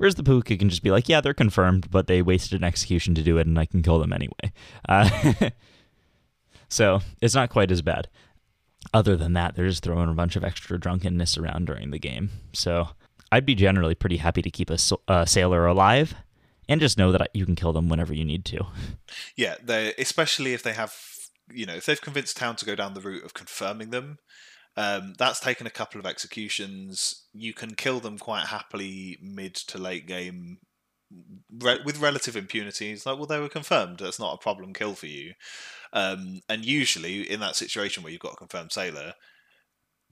[0.00, 3.14] Whereas the Pukka can just be like, yeah, they're confirmed, but they wasted an execution
[3.16, 4.52] to do it, and I can kill them anyway.
[4.88, 5.50] Uh,
[6.70, 8.08] so it's not quite as bad
[8.92, 12.30] other than that, they're just throwing a bunch of extra drunkenness around during the game.
[12.52, 12.88] So
[13.30, 16.14] I'd be generally pretty happy to keep a, a sailor alive
[16.68, 18.66] and just know that you can kill them whenever you need to.
[19.36, 19.56] Yeah,
[19.98, 20.94] especially if they have,
[21.52, 24.18] you know, if they've convinced town to go down the route of confirming them.
[24.80, 27.26] Um, that's taken a couple of executions.
[27.34, 30.56] You can kill them quite happily mid to late game
[31.58, 32.90] re- with relative impunity.
[32.90, 33.98] It's like, well, they were confirmed.
[33.98, 35.34] That's not a problem kill for you.
[35.92, 39.12] Um, and usually, in that situation where you've got a confirmed sailor,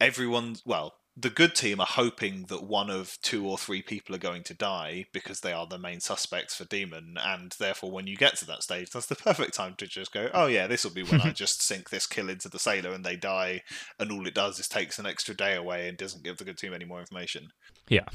[0.02, 4.18] everyone, well, the good team are hoping that one of two or three people are
[4.18, 8.16] going to die because they are the main suspects for demon and therefore when you
[8.16, 10.92] get to that stage that's the perfect time to just go oh yeah this will
[10.92, 13.60] be when i just sink this kill into the sailor and they die
[13.98, 16.58] and all it does is takes an extra day away and doesn't give the good
[16.58, 17.48] team any more information.
[17.88, 18.06] Yeah.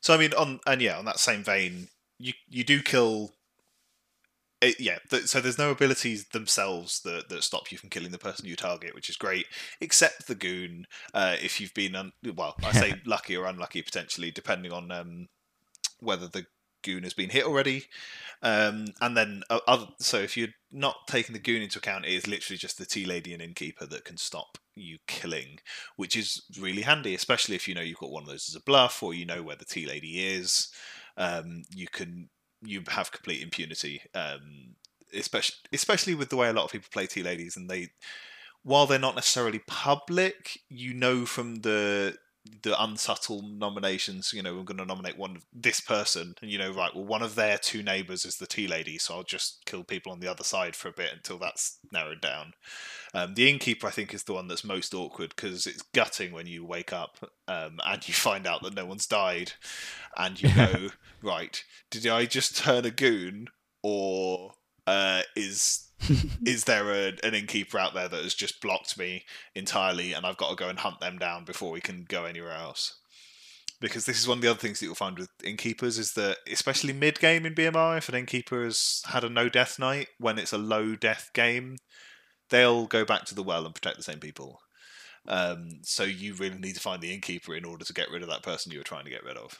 [0.00, 3.32] So i mean on and yeah on that same vein you you do kill
[4.62, 8.18] it, yeah, th- so there's no abilities themselves that, that stop you from killing the
[8.18, 9.46] person you target, which is great,
[9.80, 10.86] except the goon.
[11.12, 15.28] Uh, if you've been, un- well, I say lucky or unlucky potentially, depending on um,
[15.98, 16.46] whether the
[16.82, 17.84] goon has been hit already.
[18.42, 22.12] Um, and then, uh, other, so if you're not taking the goon into account, it
[22.12, 25.58] is literally just the tea lady and innkeeper that can stop you killing,
[25.96, 28.62] which is really handy, especially if you know you've got one of those as a
[28.64, 30.68] bluff or you know where the tea lady is.
[31.16, 32.30] Um, you can
[32.62, 34.02] you have complete impunity.
[34.14, 34.76] Um,
[35.14, 37.88] especially especially with the way a lot of people play tea ladies, and they
[38.62, 42.16] while they're not necessarily public, you know from the
[42.62, 46.58] the unsubtle nominations, you know, we're going to nominate one of this person, and you
[46.58, 49.64] know, right, well, one of their two neighbours is the tea lady, so I'll just
[49.64, 52.54] kill people on the other side for a bit until that's narrowed down.
[53.14, 56.46] Um, the innkeeper, I think, is the one that's most awkward because it's gutting when
[56.46, 59.52] you wake up um, and you find out that no one's died,
[60.16, 60.88] and you go,
[61.22, 63.48] right, did I just turn a goon,
[63.84, 64.54] or
[64.86, 65.91] uh, is
[66.46, 70.36] is there a, an innkeeper out there that has just blocked me entirely and I've
[70.36, 72.98] got to go and hunt them down before we can go anywhere else?
[73.80, 76.38] Because this is one of the other things that you'll find with innkeepers is that,
[76.50, 80.38] especially mid game in BMR, if an innkeeper has had a no death night, when
[80.38, 81.78] it's a low death game,
[82.50, 84.60] they'll go back to the well and protect the same people.
[85.26, 88.28] Um, so you really need to find the innkeeper in order to get rid of
[88.28, 89.58] that person you were trying to get rid of.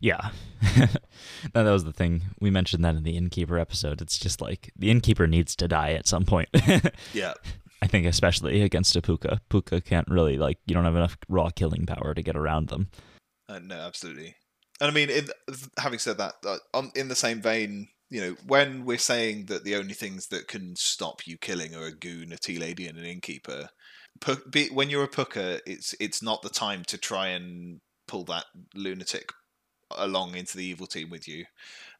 [0.00, 0.30] Yeah.
[1.52, 2.22] that was the thing.
[2.40, 4.00] We mentioned that in the innkeeper episode.
[4.00, 6.48] It's just like the innkeeper needs to die at some point.
[7.12, 7.34] yeah.
[7.82, 9.40] I think especially against a Pukka.
[9.48, 12.90] Pukka can't really like you don't have enough raw killing power to get around them.
[13.48, 14.36] Uh, no, absolutely.
[14.80, 15.28] And I mean, in,
[15.78, 19.64] having said that, uh, on, in the same vein, you know, when we're saying that
[19.64, 22.98] the only things that can stop you killing are a goon, a tea lady, and
[22.98, 23.68] an innkeeper,
[24.72, 29.32] when you're a Pukka, it's it's not the time to try and pull that lunatic
[29.96, 31.44] along into the evil team with you,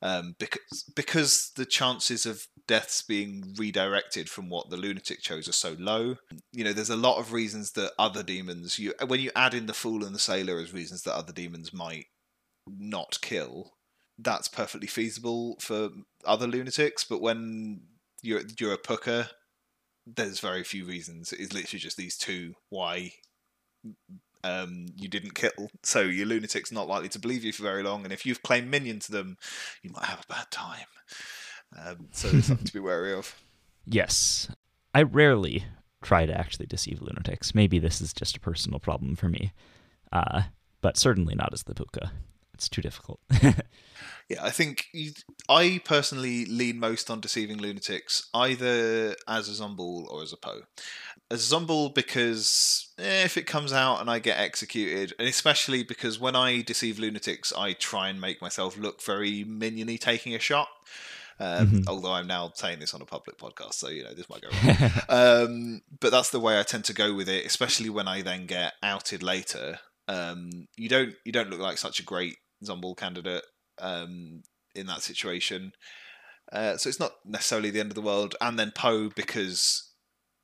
[0.02, 5.52] um, because because the chances of deaths being redirected from what the lunatic chose are
[5.52, 6.16] so low.
[6.52, 9.66] You know, there's a lot of reasons that other demons you when you add in
[9.66, 12.06] the fool and the sailor as reasons that other demons might
[12.66, 13.72] not kill.
[14.18, 15.90] That's perfectly feasible for
[16.24, 17.82] other lunatics, but when
[18.22, 19.28] you're you're a Pukka,
[20.06, 21.32] there's very few reasons.
[21.32, 23.12] It's literally just these two why
[24.44, 28.04] um, you didn't kill, so your lunatic's not likely to believe you for very long.
[28.04, 29.36] And if you've claimed minion to them,
[29.82, 30.86] you might have a bad time.
[31.78, 33.34] Um, so something to be wary of.
[33.86, 34.48] Yes,
[34.94, 35.64] I rarely
[36.02, 37.54] try to actually deceive lunatics.
[37.54, 39.52] Maybe this is just a personal problem for me,
[40.12, 40.42] uh,
[40.80, 42.10] but certainly not as the Pukka.
[42.60, 43.20] It's too difficult.
[44.28, 45.12] yeah, I think you,
[45.48, 50.60] I personally lean most on deceiving lunatics, either as a Zombuul or as a Po
[51.30, 56.20] a Zombuul because eh, if it comes out and I get executed, and especially because
[56.20, 60.68] when I deceive lunatics, I try and make myself look very miniony taking a shot.
[61.38, 61.88] Um, mm-hmm.
[61.88, 64.50] Although I'm now saying this on a public podcast, so you know this might go
[64.50, 64.90] wrong.
[65.08, 68.44] um, but that's the way I tend to go with it, especially when I then
[68.44, 69.78] get outed later.
[70.08, 73.44] Um, you don't you don't look like such a great Zombuul candidate
[73.78, 74.42] um,
[74.74, 75.72] in that situation.
[76.52, 78.34] Uh, so it's not necessarily the end of the world.
[78.40, 79.90] And then Po because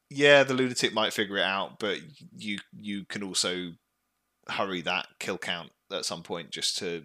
[0.09, 1.99] yeah, the lunatic might figure it out, but
[2.37, 3.73] you you can also
[4.49, 7.05] hurry that kill count at some point just to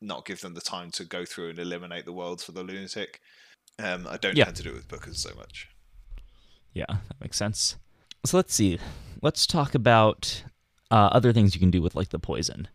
[0.00, 3.20] not give them the time to go through and eliminate the worlds for the lunatic.
[3.78, 4.44] Um, I don't yeah.
[4.44, 5.68] tend to do it with Pukkas so much.
[6.72, 7.76] Yeah, that makes sense.
[8.24, 8.78] So let's see.
[9.22, 10.44] let's talk about
[10.90, 12.68] uh, other things you can do with like the poison.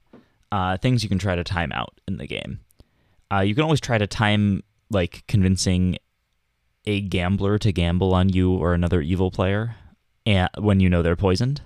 [0.53, 2.59] Uh, things you can try to time out in the game.
[3.33, 4.61] Uh, you can always try to time
[4.91, 5.97] like convincing
[6.85, 9.75] a gambler to gamble on you or another evil player,
[10.27, 11.61] and when you know they're poisoned,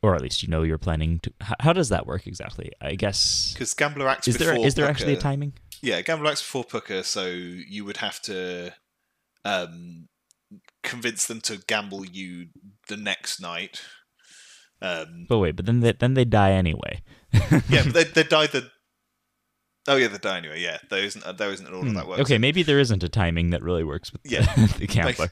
[0.00, 1.32] or at least you know you're planning to.
[1.42, 2.72] How, how does that work exactly?
[2.80, 5.52] I guess Because gambler acts is there before is there actually a timing?
[5.82, 8.72] Yeah, gambler acts before Pucker, so you would have to
[9.44, 10.08] um,
[10.82, 12.46] convince them to gamble you
[12.88, 13.82] the next night.
[14.80, 17.02] Um, But wait, but then they, then they die anyway.
[17.68, 18.70] yeah, but they, they die the.
[19.86, 20.60] Oh yeah, they die anyway.
[20.60, 22.16] Yeah, there isn't there isn't an order that works.
[22.18, 22.22] Hmm.
[22.22, 24.42] Okay, maybe there isn't a timing that really works with Yeah.
[24.54, 25.30] the, the gambler.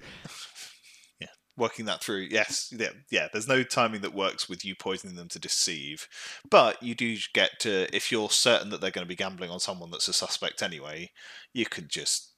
[1.20, 2.26] yeah, working that through.
[2.30, 3.28] Yes, yeah, yeah.
[3.32, 6.06] There's no timing that works with you poisoning them to deceive,
[6.50, 9.58] but you do get to if you're certain that they're going to be gambling on
[9.60, 11.10] someone that's a suspect anyway,
[11.54, 12.34] you could just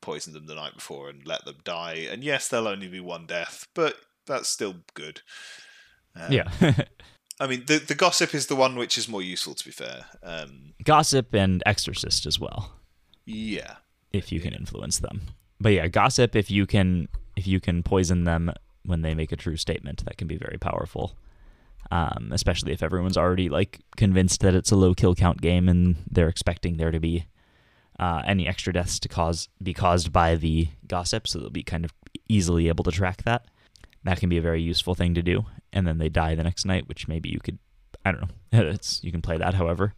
[0.00, 2.06] poison them the night before and let them die.
[2.08, 3.96] And yes, there'll only be one death, but
[4.28, 5.22] that's still good.
[6.14, 6.48] Um, yeah.
[7.40, 9.54] I mean, the the gossip is the one which is more useful.
[9.54, 12.72] To be fair, um, Gossip and exorcist as well.
[13.24, 13.76] yeah,
[14.12, 15.22] if you can influence them.
[15.60, 18.52] But yeah, gossip if you can if you can poison them
[18.84, 21.16] when they make a true statement, that can be very powerful.
[21.90, 25.96] Um, especially if everyone's already like convinced that it's a low kill count game and
[26.10, 27.26] they're expecting there to be
[27.98, 31.84] uh, any extra deaths to cause be caused by the gossip, so they'll be kind
[31.84, 31.92] of
[32.28, 33.46] easily able to track that.
[34.04, 36.64] That can be a very useful thing to do, and then they die the next
[36.64, 37.58] night, which maybe you could,
[38.04, 38.28] I don't know,
[38.70, 39.94] it's you can play that however.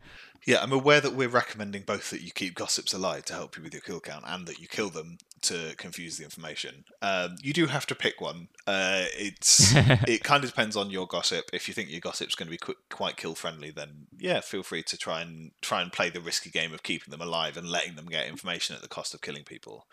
[0.46, 3.62] Yeah, I'm aware that we're recommending both that you keep gossips alive to help you
[3.62, 6.84] with your kill count and that you kill them to confuse the information.
[7.02, 8.48] Um, you do have to pick one.
[8.66, 11.50] Uh, it's it kind of depends on your gossip.
[11.52, 14.62] If you think your gossip's going to be qu- quite kill friendly, then yeah, feel
[14.62, 17.68] free to try and try and play the risky game of keeping them alive and
[17.68, 19.86] letting them get information at the cost of killing people.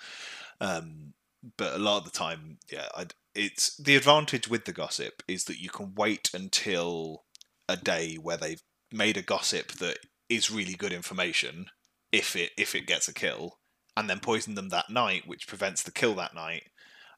[0.61, 1.13] Um,
[1.57, 5.45] but a lot of the time, yeah, I'd, it's the advantage with the gossip is
[5.45, 7.23] that you can wait until
[7.69, 11.67] a day where they've made a gossip that is really good information
[12.11, 13.59] if it if it gets a kill
[13.95, 16.63] and then poison them that night which prevents the kill that night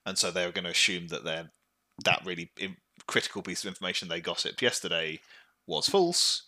[0.06, 1.52] and so they're going to assume that they're
[2.04, 2.52] that really
[3.08, 5.20] critical piece of information they gossiped yesterday
[5.68, 6.44] was false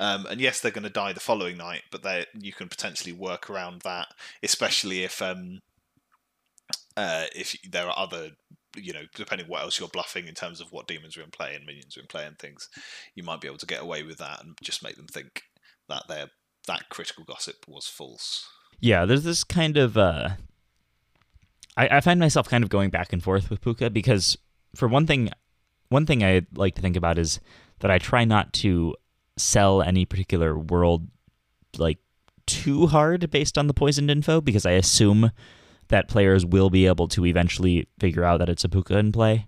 [0.00, 3.12] um, and yes they're going to die the following night but they you can potentially
[3.12, 4.08] work around that
[4.42, 5.60] especially if um
[6.96, 8.30] uh, if there are other
[8.76, 11.54] you know depending what else you're bluffing in terms of what demons are in play
[11.54, 12.68] and minions are in play and things
[13.14, 15.42] you might be able to get away with that and just make them think
[15.88, 16.26] that their
[16.66, 18.48] that critical gossip was false.
[18.80, 20.30] Yeah, there's this kind of uh
[21.76, 24.36] I, I find myself kind of going back and forth with Pukka because
[24.74, 25.30] for one thing
[25.88, 27.40] one thing I like to think about is
[27.80, 28.94] that I try not to
[29.36, 31.06] sell any particular world
[31.78, 31.98] like
[32.46, 35.30] too hard based on the poisoned info because I assume
[35.88, 39.46] that players will be able to eventually figure out that it's a Pukka in play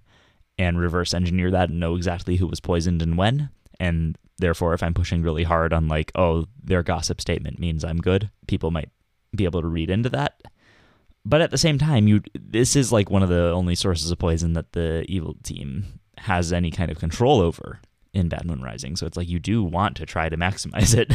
[0.59, 3.51] and reverse engineer that and know exactly who was poisoned and when.
[3.81, 7.99] And therefore, if I'm pushing really hard on like, oh, their gossip statement means I'm
[7.99, 8.91] good, people might
[9.35, 10.43] be able to read into that.
[11.25, 14.19] But at the same time, you this is like one of the only sources of
[14.19, 17.81] poison that the evil team has any kind of control over
[18.15, 18.97] in Bad Moon Rising.
[18.97, 21.15] So it's like you do want to try to maximize it.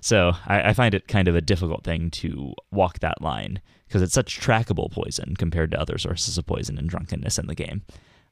[0.00, 4.02] so I, I find it kind of a difficult thing to walk that line because
[4.02, 7.82] it's such trackable poison compared to other sources of poison and drunkenness in the game.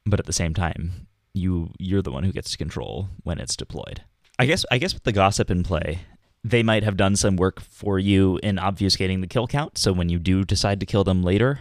[0.05, 3.57] But at the same time, you you're the one who gets to control when it's
[3.57, 4.03] deployed.
[4.39, 6.01] I guess I guess with the gossip in play,
[6.45, 9.79] they might have done some work for you in obfuscating the kill count.
[9.79, 11.61] So when you do decide to kill them later,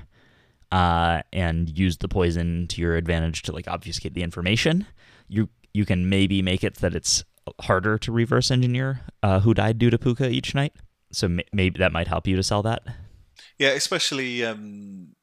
[0.71, 4.85] uh, and use the poison to your advantage to like obfuscate the information,
[5.27, 7.23] you you can maybe make it that it's
[7.61, 10.73] harder to reverse engineer uh, who died due to pukka each night.
[11.11, 12.83] So maybe that might help you to sell that.
[13.57, 15.15] Yeah, especially um,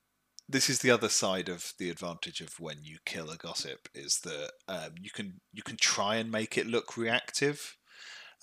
[0.49, 4.21] this is the other side of the advantage of when you kill a gossip is
[4.21, 7.77] that um, you can you can try and make it look reactive.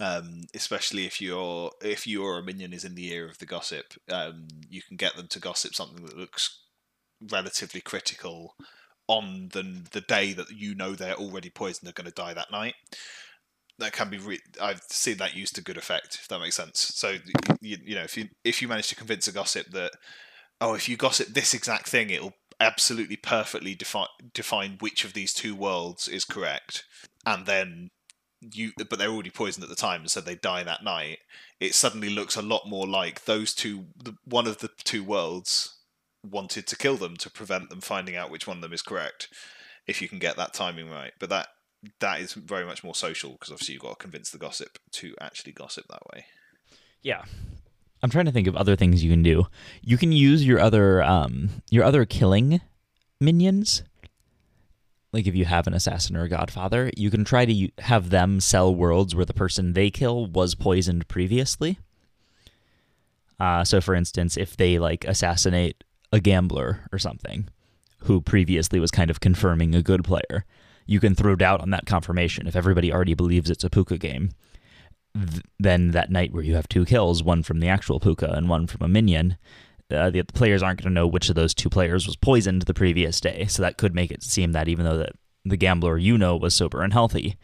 [0.01, 4.47] Um, especially if your if your minion is in the ear of the gossip, um,
[4.69, 6.61] you can get them to gossip something that looks
[7.29, 8.55] relatively critical
[9.07, 12.51] on the the day that you know they're already poisoned, they're going to die that
[12.51, 12.75] night.
[13.79, 14.17] That can be.
[14.17, 16.79] Re- I've seen that used to good effect, if that makes sense.
[16.95, 17.15] So
[17.61, 19.91] you, you know, if you if you manage to convince a gossip that
[20.61, 25.33] oh, if you gossip this exact thing, it'll absolutely perfectly define define which of these
[25.33, 26.83] two worlds is correct,
[27.25, 27.89] and then
[28.41, 31.19] you, but they're already poisoned at the time, so they die that night.
[31.59, 35.77] It suddenly looks a lot more like those two, the, one of the two worlds
[36.23, 39.27] wanted to kill them to prevent them finding out which one of them is correct.
[39.87, 41.47] If you can get that timing right, but that
[41.99, 45.15] that is very much more social because obviously you've got to convince the gossip to
[45.21, 46.25] actually gossip that way.
[47.01, 47.23] Yeah.
[48.01, 49.47] I'm trying to think of other things you can do.
[49.81, 52.61] You can use your other um, your other killing
[53.19, 53.83] minions
[55.11, 58.39] like if you have an assassin or a godfather, you can try to have them
[58.39, 61.79] sell worlds where the person they kill was poisoned previously.
[63.39, 67.47] Uh, so, for instance, if they like assassinate a gambler or something
[68.03, 70.45] who previously was kind of confirming a good player,
[70.89, 72.47] you can throw doubt on that confirmation.
[72.47, 74.31] If everybody already believes it's a pukka game,
[75.13, 78.49] th- then that night where you have two kills, one from the actual pukka and
[78.49, 79.37] one from a minion,
[79.91, 82.63] uh, the, the players aren't going to know which of those two players was poisoned
[82.63, 83.45] the previous day.
[83.45, 85.05] So that could make it seem that even though
[85.45, 87.37] the gambler you know was sober and healthy,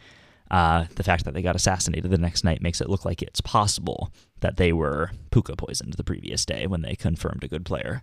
[0.50, 3.40] uh, the fact that they got assassinated the next night makes it look like it's
[3.40, 8.02] possible that they were pukka poisoned the previous day when they confirmed a good player.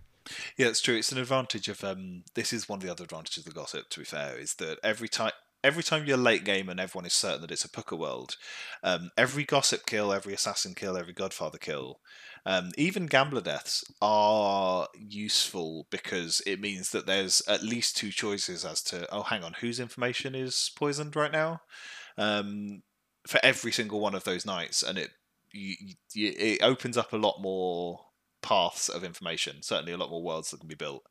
[0.56, 0.96] Yeah, it's true.
[0.96, 2.24] It's an advantage of um.
[2.34, 3.88] This is one of the other advantages of the gossip.
[3.90, 7.14] To be fair, is that every time every time you're late game and everyone is
[7.14, 8.36] certain that it's a pukka world,
[8.82, 12.00] um, every gossip kill, every assassin kill, every godfather kill,
[12.44, 18.64] um, even gambler deaths are useful because it means that there's at least two choices
[18.64, 21.60] as to oh, hang on, whose information is poisoned right now,
[22.18, 22.82] um,
[23.26, 25.10] for every single one of those nights, and it
[25.52, 25.74] you,
[26.12, 28.00] you, it opens up a lot more
[28.44, 29.62] paths of information.
[29.62, 31.04] Certainly a lot more worlds that can be built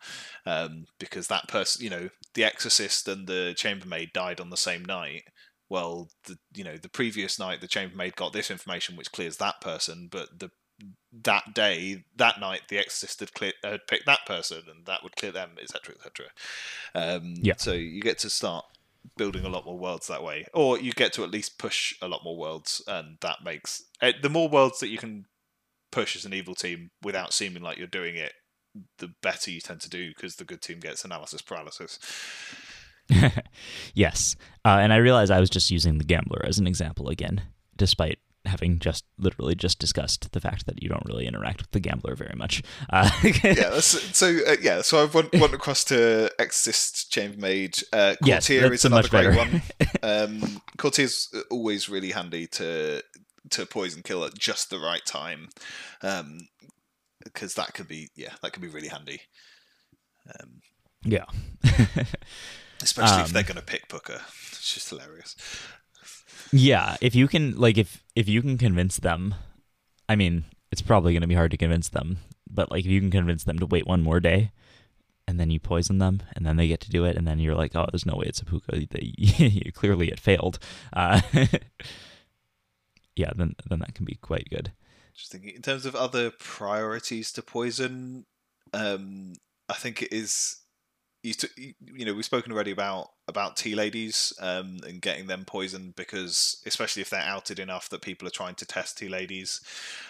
[0.45, 4.86] um, because that person you know the exorcist and the chambermaid died on the same
[4.86, 5.23] night.
[5.67, 9.59] Well the you know the previous night the chambermaid got this information which clears that
[9.59, 10.51] person but the
[11.23, 15.15] that day that night the exorcist had, clear, had picked that person and that would
[15.15, 16.25] clear them etc etc
[16.95, 17.53] um, yeah.
[17.57, 18.65] so you get to start
[19.15, 22.07] building a lot more worlds that way or you get to at least push a
[22.07, 25.25] lot more worlds and that makes uh, the more worlds that you can
[25.94, 28.34] push as an evil team without seeming like you're doing it,
[28.98, 32.00] the better you tend to do because the good team gets analysis paralysis.
[33.94, 34.36] yes,
[34.66, 37.44] uh, and I realize I was just using the gambler as an example again,
[37.76, 41.80] despite having just literally just discussed the fact that you don't really interact with the
[41.80, 42.62] gambler very much.
[42.89, 43.10] Uh,
[43.44, 47.84] yeah, so uh, yeah, so I went, went across to Exorcist Chambermaid.
[47.94, 49.38] Uh, Courtier yes, is another great better.
[49.38, 49.62] one.
[50.04, 53.02] Um, Courtier is always really handy to
[53.52, 55.50] to poison kill at just the right time,
[56.02, 59.22] because um, that could be yeah that could be really handy.
[60.28, 60.62] Um,
[61.04, 61.26] yeah,
[62.82, 64.22] especially um, if they're going to pick Pukka,
[64.52, 65.36] it's just hilarious.
[66.52, 69.36] Yeah, if you can like if if you can convince them,
[70.08, 72.20] I mean it's probably going to be hard to convince them,
[72.50, 74.52] but like if you can convince them to wait one more day.
[75.26, 77.56] And then you poison them, and then they get to do it, and then you're
[77.56, 79.74] like, "Oh, there's no way it's a pukka.
[79.74, 80.60] Clearly, it failed."
[80.91, 81.22] Uh,
[83.16, 84.72] yeah, then then that can be quite good.
[85.16, 88.26] Just thinking in terms of other priorities to poison,
[88.74, 89.34] um,
[89.70, 90.59] I think it is.
[91.26, 95.95] You, you know we've spoken already about about tea ladies um, and getting them poisoned
[95.95, 99.61] because especially if they're outed enough that people are trying to test tea ladies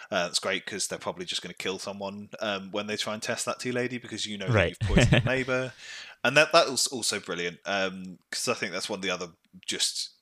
[0.10, 3.14] uh, it's great because they're probably just going to kill someone um, when they try
[3.14, 4.70] and test that tea lady because you know right.
[4.82, 5.72] you've poisoned a neighbor
[6.24, 7.88] and that that was also brilliant because
[8.48, 9.28] um, I think that's one of the other
[9.68, 10.13] just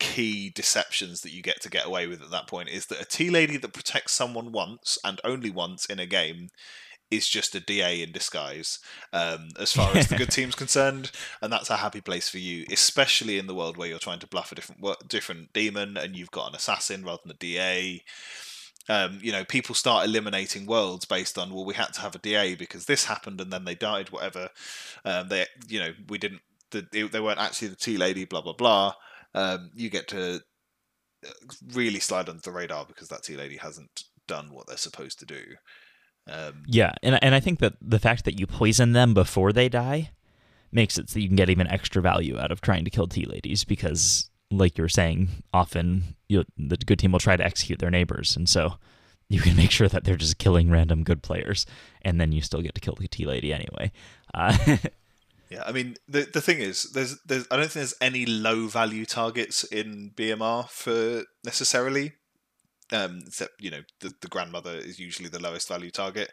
[0.00, 3.04] key deceptions that you get to get away with at that point is that a
[3.04, 6.48] tea lady that protects someone once and only once in a game
[7.10, 8.78] is just a DA in disguise,
[9.12, 11.10] um, as far as the good team's concerned,
[11.42, 14.28] and that's a happy place for you, especially in the world where you're trying to
[14.28, 18.02] bluff a different different demon and you've got an assassin rather than a DA.
[18.88, 22.18] Um, you know, people start eliminating worlds based on well, we had to have a
[22.18, 24.48] DA because this happened and then they died, whatever.
[25.04, 26.42] Um, they, you know, we didn't.
[26.70, 28.94] The, they weren't actually the tea lady, blah blah blah
[29.34, 30.40] um, you get to
[31.26, 31.30] uh,
[31.72, 35.26] really slide under the radar because that tea lady hasn't done what they're supposed to
[35.26, 35.42] do.
[36.30, 39.68] Um, yeah, and and I think that the fact that you poison them before they
[39.68, 40.10] die
[40.72, 43.24] makes it so you can get even extra value out of trying to kill tea
[43.24, 47.90] ladies because, like you were saying, often the good team will try to execute their
[47.90, 48.74] neighbors, and so
[49.28, 51.66] you can make sure that they're just killing random good players,
[52.02, 53.90] and then you still get to kill the tea lady anyway.
[54.32, 54.56] Uh,
[55.50, 58.68] Yeah, I mean the the thing is, there's there's I don't think there's any low
[58.68, 62.14] value targets in BMR for necessarily.
[62.92, 66.32] Um, except you know the the grandmother is usually the lowest value target.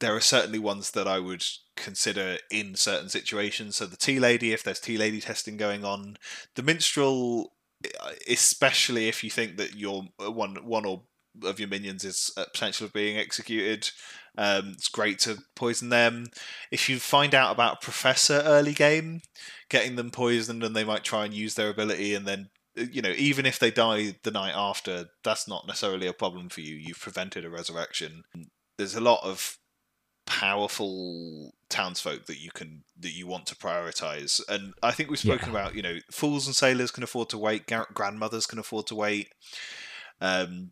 [0.00, 1.44] There are certainly ones that I would
[1.76, 3.76] consider in certain situations.
[3.76, 6.16] So the tea lady, if there's tea lady testing going on,
[6.56, 7.52] the minstrel,
[8.28, 11.02] especially if you think that your one one or
[11.42, 13.90] of your minions is at potential of being executed.
[14.36, 16.28] Um, it's great to poison them.
[16.70, 19.22] If you find out about Professor early game,
[19.68, 23.02] getting them poisoned and they might try and use their ability and then uh, you
[23.02, 26.74] know, even if they die the night after, that's not necessarily a problem for you.
[26.76, 28.24] You've prevented a resurrection.
[28.78, 29.58] There's a lot of
[30.24, 35.52] powerful townsfolk that you can that you want to prioritize and i think we've spoken
[35.52, 35.58] yeah.
[35.58, 39.28] about you know fools and sailors can afford to wait grandmothers can afford to wait
[40.20, 40.70] um,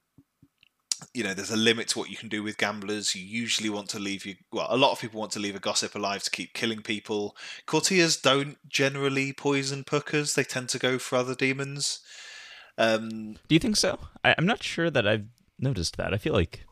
[1.14, 3.88] you know there's a limit to what you can do with gamblers you usually want
[3.88, 6.30] to leave you well a lot of people want to leave a gossip alive to
[6.30, 7.36] keep killing people
[7.66, 12.00] courtiers don't generally poison pukkas they tend to go for other demons
[12.80, 13.98] um, Do you think so?
[14.24, 15.26] I, I'm not sure that I've
[15.58, 16.14] noticed that.
[16.14, 16.64] I feel like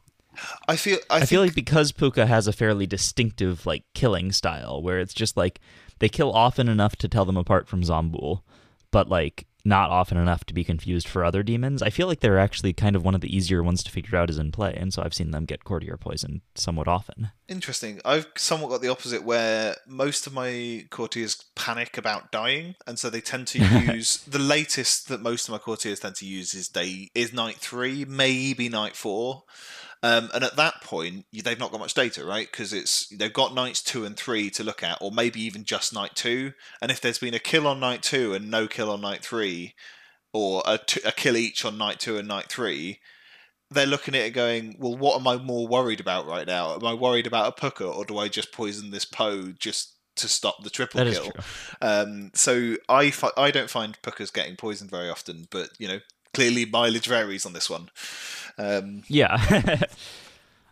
[0.68, 4.33] i feel i, I, think, feel like because Pukka has a fairly distinctive like killing
[4.33, 5.61] style, where it's just like
[5.99, 8.43] they kill often enough to tell them apart from Zombuul,
[8.91, 11.82] but like not often enough to be confused for other demons.
[11.82, 14.30] I feel like they're actually kind of one of the easier ones to figure out
[14.30, 17.30] as in play, and so I've seen them get courtier poisoned somewhat often.
[17.48, 18.00] Interesting.
[18.04, 23.11] I've somewhat got the opposite where most of my courtiers panic about dying, and so
[23.11, 23.59] they tend to
[23.92, 27.56] use the latest that most of my courtiers tend to use is day is night
[27.56, 29.44] three, maybe night four.
[30.03, 32.49] Um, and at that point, they've not got much data, right?
[32.51, 35.92] Because it's they've got nights two and three to look at, or maybe even just
[35.92, 36.53] night two.
[36.80, 39.74] And if there's been a kill on night two and no kill on night three,
[40.32, 43.01] or a, t- a kill each on night two and night three,
[43.70, 46.74] they're looking at it going, well, what am I more worried about right now?
[46.74, 50.28] Am I worried about a pukka, or do I just poison this Po just to
[50.28, 51.30] stop the triple That is kill?
[51.32, 51.42] true.
[51.82, 56.01] Um, so I fi- I don't find pukkas getting poisoned very often, but you know
[56.35, 57.91] clearly mileage varies on this one.
[58.59, 59.83] Um, Yeah.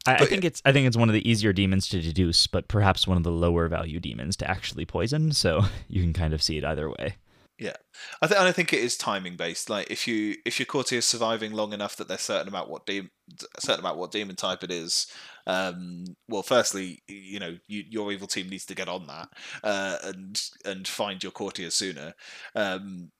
[0.07, 2.69] I, I think it's I think it's one of the easier demons to deduce, but
[2.69, 5.33] perhaps one of the lower value demons to actually poison.
[5.33, 7.17] So you can kind of see it either way.
[7.59, 7.77] Yeah,
[8.21, 9.71] I think I think it is timing based.
[9.71, 12.85] Like if you if your courtier is surviving long enough that they're certain about what
[12.85, 13.11] demon
[13.59, 15.07] certain about what demon type it is.
[15.47, 19.29] Um, well, firstly, you know you, your evil team needs to get on that
[19.65, 22.13] uh, and and find your courtier sooner.
[22.55, 23.11] Um,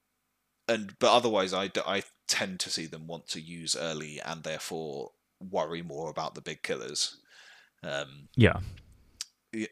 [0.69, 5.13] and but otherwise, I, I tend to see them want to use early and therefore
[5.51, 7.17] worry more about the big killers.
[7.83, 8.61] Um, Yeah.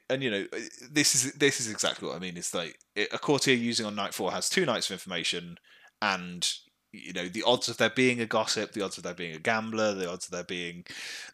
[0.09, 0.47] and you know
[0.91, 2.37] this is this is exactly what I mean.
[2.37, 5.59] It's like a courtier using on night four has two nights of information,
[6.01, 6.51] and
[6.93, 9.41] you know the odds of there being a gossip, the odds of there being a
[9.41, 10.85] gambler, the odds of there being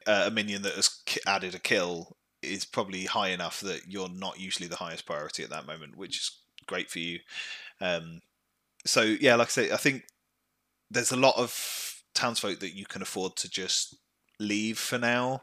[0.06, 4.40] uh, a minion that has added a kill is probably high enough that you're not
[4.40, 6.30] usually the highest priority at that moment, which is
[6.66, 7.20] great for you.
[7.80, 8.20] Um,
[8.86, 10.04] so yeah, like I say, I think
[10.91, 13.97] there's a lot of townsfolk that you can afford to just
[14.38, 15.43] leave for now.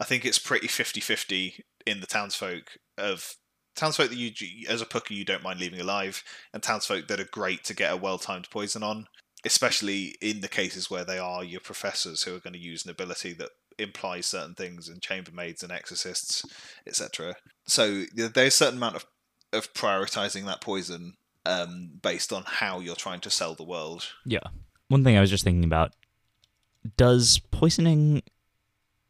[0.00, 3.34] I think it's pretty 50-50 in the townsfolk of
[3.76, 4.32] townsfolk that you
[4.68, 6.22] as a pukka you don't mind leaving alive
[6.52, 9.06] and townsfolk that are great to get a well-timed poison on
[9.46, 12.90] especially in the cases where they are your professors who are going to use an
[12.90, 16.44] ability that implies certain things and chambermaids and exorcists
[16.86, 17.34] etc
[17.66, 19.06] so there's a certain amount of
[19.52, 21.14] of prioritizing that poison
[21.46, 24.40] um, based on how you're trying to sell the world Yeah.
[24.90, 25.94] One thing I was just thinking about
[26.96, 28.22] does poisoning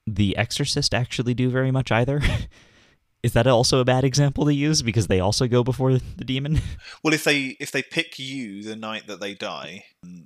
[0.06, 2.20] the exorcist actually do very much either?
[3.22, 6.60] Is that also a bad example to use because they also go before the demon?
[7.02, 9.84] Well, if they if they pick you the night that they die,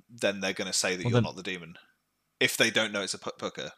[0.09, 1.77] then they're going to say that Well, you're then- not the demon.
[2.41, 3.71] If they don't know it's a pukka.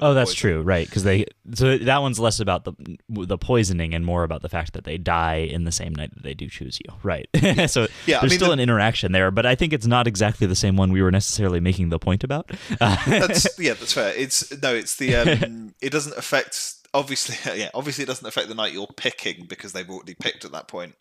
[0.00, 0.86] Oh, that's true, right?
[0.88, 2.74] Because they so that one's less about the
[3.08, 6.22] the poisoning and more about the fact that they die in the same night that
[6.22, 7.28] they do choose you, right?
[7.70, 10.06] so Yeah, I there's mean, still the- an interaction there, but I think it's not
[10.06, 12.50] exactly the same one we were necessarily making the point about.
[12.80, 14.12] That's yeah, that's fair.
[14.16, 18.54] It's no, it's the um, it doesn't affect obviously yeah, obviously it doesn't affect the
[18.54, 20.94] night you're picking because they've already picked at that point.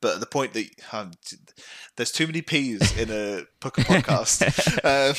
[0.00, 1.12] But at the point that um,
[1.96, 4.42] there's too many P's in a Pukka podcast.
[4.84, 5.16] um,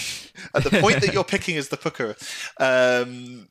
[0.55, 2.15] at the point that you're picking as the Pukka,
[2.59, 3.49] um,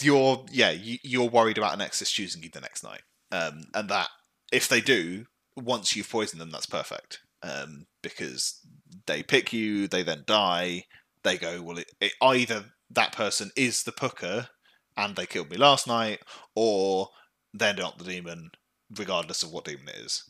[0.00, 3.88] you're yeah, you, you're worried about an Exorcist choosing you the next night, um, and
[3.88, 4.08] that
[4.50, 5.26] if they do,
[5.56, 8.60] once you've poisoned them, that's perfect um, because
[9.06, 10.84] they pick you, they then die.
[11.24, 11.78] They go well.
[11.78, 14.48] It, it, either that person is the Pukka
[14.96, 16.20] and they killed me last night,
[16.54, 17.08] or
[17.54, 18.50] they're not the demon,
[18.96, 20.24] regardless of what demon it is.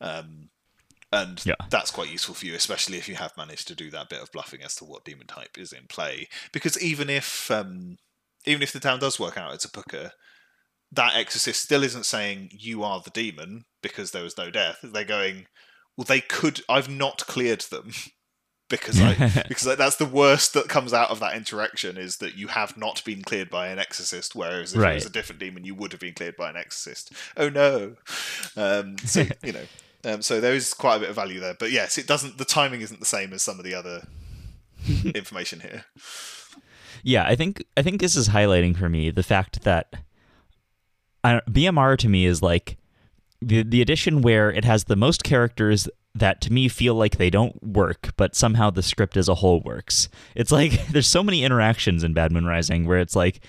[0.00, 0.50] Um,
[1.12, 1.56] and Yeah.
[1.70, 4.30] that's quite useful for you, especially if you have managed to do that bit of
[4.30, 6.28] bluffing as to what demon type is in play.
[6.52, 7.98] Because even if um,
[8.44, 10.12] even if the town does work out it's a Pukka,
[10.92, 14.78] that exorcist still isn't saying you are the demon because there was no death.
[14.82, 15.46] They're going,
[15.96, 16.62] well, they could.
[16.68, 17.92] I've not cleared them
[18.70, 22.48] because I because that's the worst that comes out of that interaction is that you
[22.48, 25.74] have not been cleared by an exorcist, whereas if it was a different demon, you
[25.74, 27.12] would have been cleared by an exorcist.
[27.36, 27.96] Oh no!
[28.56, 29.64] Um, so you know,
[30.04, 31.54] um, so there is quite a bit of value there.
[31.54, 32.38] But yes, it doesn't.
[32.38, 34.06] The timing isn't the same as some of the other
[35.14, 35.84] information here.
[37.02, 39.94] Yeah, I think I think this is highlighting for me the fact that
[41.24, 42.76] BMR to me is like
[43.42, 47.30] the the edition where it has the most characters that to me feel like they
[47.30, 50.08] don't work, but somehow the script as a whole works.
[50.34, 53.40] It's like there's so many interactions in Bad Moon Rising where it's like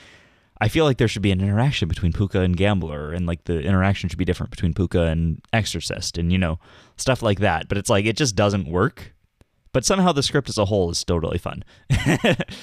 [0.60, 3.62] I feel like there should be an interaction between Pukka and Gambler, and like the
[3.62, 6.60] interaction should be different between Pukka and Exorcist, and you know
[6.98, 7.68] stuff like that.
[7.68, 9.14] But it's like it just doesn't work
[9.74, 11.64] but somehow the script as a whole is still really fun.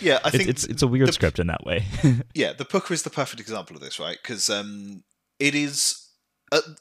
[0.01, 1.87] yeah, I think it's, it's, it's a weird the- script in that way.
[2.35, 4.19] yeah, the Pukka is the perfect example of this, right?
[4.23, 5.03] Because um,
[5.39, 6.08] it is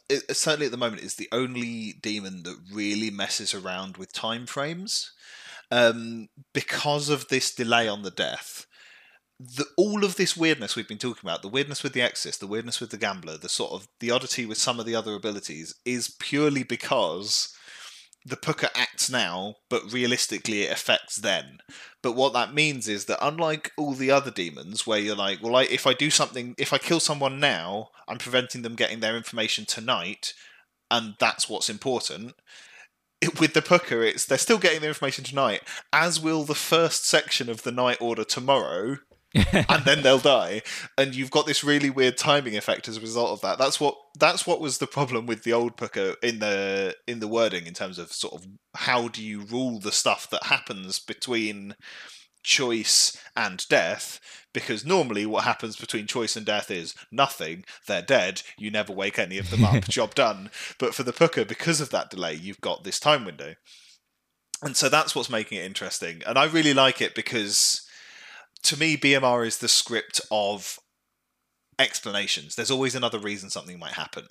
[0.09, 4.45] it, certainly at the moment is the only demon that really messes around with time
[4.45, 5.11] frames
[5.71, 8.65] um, because of this delay on the death.
[9.39, 12.47] The, all of this weirdness we've been talking about, the weirdness with the Exorcist, the
[12.47, 15.75] weirdness with the Gambler, the sort of the oddity with some of the other abilities,
[15.85, 17.53] is purely because
[18.27, 21.59] the Pukka acts now, but realistically it affects then.
[22.03, 25.55] But what that means is that unlike all the other demons, where you're like, well,
[25.55, 29.15] I, if I do something, if I kill someone now, I'm preventing them getting their
[29.15, 30.33] information tonight,
[30.91, 32.35] and that's what's important.
[33.21, 35.61] It, with the Pukka, it's they're still getting their information tonight,
[35.93, 38.97] as will the first section of the Night Order tomorrow,
[39.69, 40.61] and then they'll die.
[40.97, 43.57] And you've got this really weird timing effect as a result of that.
[43.57, 47.27] That's what that's what was the problem with the old Pukka in the in the
[47.27, 51.75] wording in terms of sort of how do you rule the stuff that happens between
[52.43, 54.21] choice and death
[54.53, 59.19] because normally what happens between choice and death is nothing they're dead you never wake
[59.19, 62.61] any of them up job done but for the Pukka because of that delay you've
[62.61, 63.55] got this time window
[64.63, 67.86] and so that's what's making it interesting and i really like it because
[68.67, 70.77] to me bmr is the script of
[71.79, 72.55] explanations.
[72.55, 74.25] There's always another reason something might happen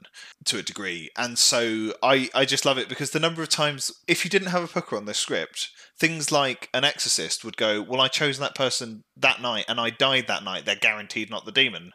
[0.46, 1.10] to a degree.
[1.16, 4.48] And so i i just love it because the number of times if you didn't
[4.48, 8.38] have a Pukka on this script things like an exorcist would go well i chose
[8.38, 10.64] that person that night and i died that night.
[10.64, 11.92] They're guaranteed not the demon.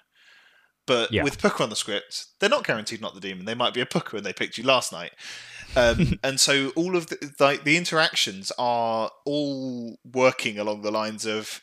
[0.87, 1.23] But Yeah.
[1.23, 3.45] with Pukka on the script they're not guaranteed not the demon.
[3.45, 5.11] They might be a Pukka and they picked you last night.
[5.75, 11.25] Um, and so all of the like the interactions are all working along the lines
[11.25, 11.61] of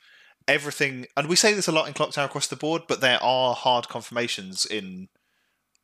[0.49, 3.23] everything and we say this a lot in clock tower across the board but there
[3.23, 5.09] are hard confirmations in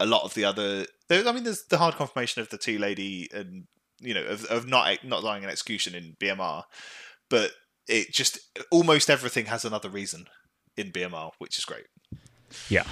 [0.00, 2.78] a lot of the other there, i mean there's the hard confirmation of the tea
[2.78, 3.64] lady and
[4.00, 6.62] you know of, of not not dying in execution in bmr
[7.28, 7.52] but
[7.86, 8.38] it just
[8.70, 10.26] almost everything has another reason
[10.76, 11.86] in bmr which is great
[12.68, 12.84] Yeah.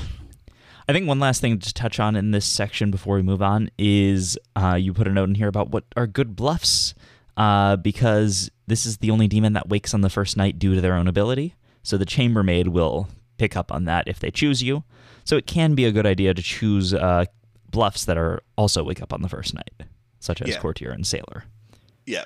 [0.88, 3.70] I think one last thing to touch on in this section before we move on
[3.78, 6.94] is uh, you put a note in here about what are good bluffs,
[7.36, 10.80] uh, because this is the only demon that wakes on the first night due to
[10.80, 11.54] their own ability.
[11.82, 13.08] So the chambermaid will
[13.38, 14.84] pick up on that if they choose you.
[15.24, 17.24] So it can be a good idea to choose uh,
[17.70, 19.72] bluffs that are also wake up on the first night,
[20.20, 20.58] such as Yeah.
[20.60, 21.44] courtier and sailor.
[22.06, 22.24] yeah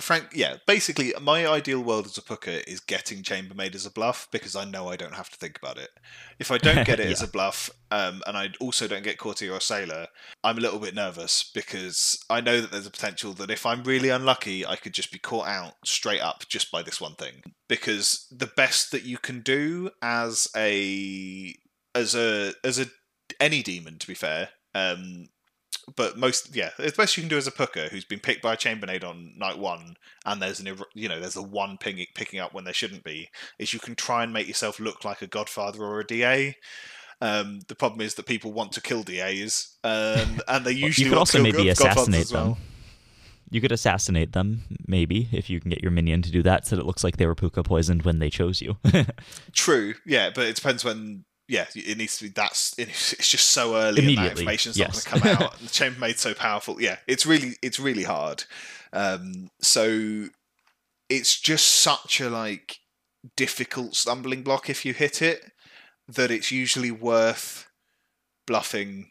[0.00, 4.26] frank yeah basically my ideal world as a Pukka is getting chambermaid as a bluff
[4.32, 5.90] because i know i don't have to think about it.
[6.38, 9.52] If i don't get it as a bluff um, and i also don't get courtier
[9.52, 10.06] or sailor
[10.42, 13.84] i'm a little bit nervous because i know that there's a potential that if i'm
[13.84, 17.42] really unlucky i could just be caught out straight up just by this one thing.
[17.68, 21.54] Because the best that you can do as a
[21.94, 22.86] as a as a
[23.40, 25.28] any demon to be fair um
[25.96, 28.54] but most yeah the best you can do as a Pukka who's been picked by
[28.54, 32.38] a chambermaid on night one and there's an you know there's a one ping picking
[32.38, 33.28] up when there shouldn't be
[33.58, 36.54] is you can try and make yourself look like a godfather or a da
[37.22, 41.12] um, the problem is that people want to kill DAs, um, and they usually you
[41.12, 42.54] could also maybe assassinate as well.
[42.54, 42.56] them.
[43.48, 46.74] You could assassinate them, maybe, if you can get your minion to do that, so
[46.74, 48.76] that it looks like they were pukka poisoned when they chose you.
[49.52, 51.24] True, yeah, but it depends when.
[51.52, 52.30] Yeah, it needs to be.
[52.30, 55.04] That's it's just so early, and that information's yes.
[55.04, 55.58] not going to come out.
[55.60, 56.80] the chambermaid's so powerful.
[56.80, 58.44] Yeah, it's really, it's really hard.
[58.94, 60.28] Um, so
[61.10, 62.78] it's just such a like
[63.36, 65.52] difficult stumbling block if you hit it
[66.08, 67.68] that it's usually worth
[68.46, 69.10] bluffing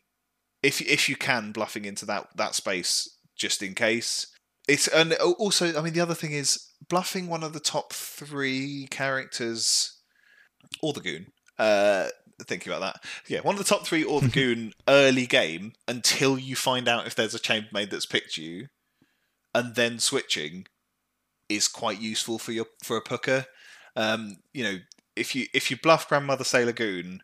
[0.63, 4.25] if if you can bluffing into that that space just in case.
[4.67, 8.87] It's and also I mean the other thing is bluffing one of the top three
[8.89, 9.95] characters
[10.81, 11.27] or the goon.
[11.59, 12.07] Uh,
[12.47, 16.37] thinking about that, yeah, one of the top three or the goon early game until
[16.37, 18.67] you find out if there's a chambermaid that's picked you,
[19.53, 20.67] and then switching
[21.49, 23.45] is quite useful for your for a Pukka.
[23.95, 24.77] Um, you know,
[25.15, 27.21] if you if you bluff grandmother sailor goon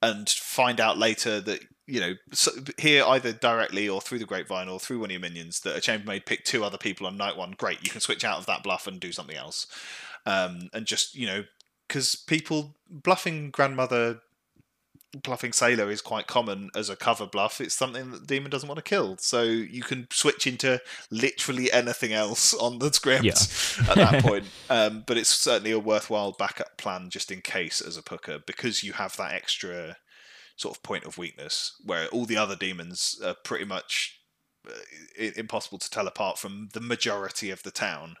[0.00, 4.68] and find out later that you know so, here either directly or through the grapevine
[4.68, 7.36] or through one of your minions that a chambermaid picked two other people on night
[7.36, 9.66] one great you can switch out of that bluff and do something else
[10.26, 11.44] um, and just you know
[11.88, 14.20] because people bluffing grandmother
[15.22, 18.68] bluffing sailor is quite common as a cover bluff it's something that the demon doesn't
[18.68, 23.32] want to kill so you can switch into literally anything else on the script Yeah.
[23.90, 27.96] at that point um, but it's certainly a worthwhile backup plan just in case as
[27.96, 29.96] a Pukka because you have that extra
[30.56, 34.18] sort of point of weakness where all the other demons are pretty much
[34.68, 34.72] uh,
[35.36, 38.16] impossible to tell apart from the majority of the town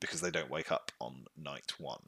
[0.00, 2.00] because they don't wake up on night one.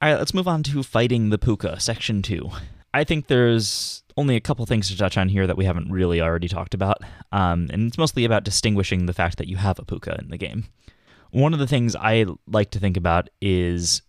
[0.00, 2.50] All right, let's move on to fighting the pukka, section two.
[2.96, 6.18] I think there's only a couple things to touch on here that we haven't really
[6.22, 9.84] already talked about, um, and it's mostly about distinguishing the fact that you have a
[9.84, 10.64] pukka in the game.
[11.30, 14.00] one of the things I like to think about is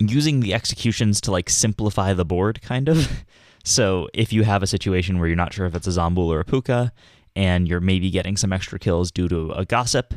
[0.00, 3.24] using the executions to like simplify the board, kind of.
[3.64, 6.40] so if you have a situation where you're not sure if it's a Zombuul or
[6.40, 6.90] a Pukka,
[7.36, 10.14] and you're maybe getting some extra kills due to a gossip,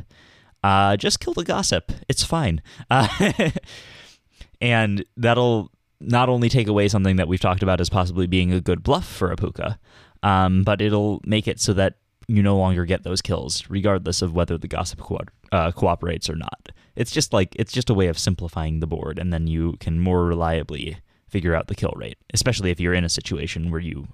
[0.64, 1.92] uh, just kill the gossip.
[2.08, 2.60] It's fine.
[2.90, 3.30] Uh,
[4.60, 5.70] and that'll
[6.00, 9.06] not only take away something that we've talked about as possibly being a good bluff
[9.06, 9.78] for a Pukka,
[10.22, 11.96] um, but it'll make it so that
[12.28, 15.20] you no longer get those kills, regardless of whether the gossip co-
[15.50, 16.70] uh, cooperates or not.
[16.94, 19.98] It's just like it's just a way of simplifying the board, and then you can
[20.00, 24.08] more reliably figure out the kill rate, especially if you're in a situation where you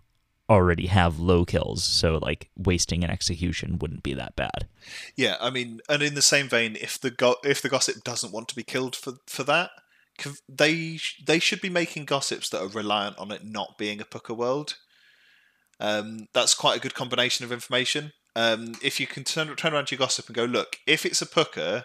[0.50, 4.68] already have low kills, so like wasting an execution wouldn't be that bad.
[5.16, 8.32] Yeah, I mean, and in the same vein, if the go- if the gossip doesn't
[8.32, 9.70] want to be killed for for that,
[10.48, 14.36] they they should be making gossips that are reliant on it not being a Pukka
[14.36, 14.76] world.
[15.80, 18.12] Um, that's quite a good combination of information.
[18.36, 21.22] Um, if you can turn turn around to your gossip and go, look, if it's
[21.22, 21.84] a Pukka,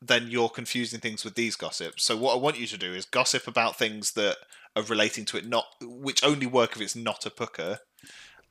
[0.00, 2.04] then you're confusing things with these gossips.
[2.04, 4.36] So what I want you to do is gossip about things that
[4.76, 7.78] are relating to it, not which only work if it's not a Pukka,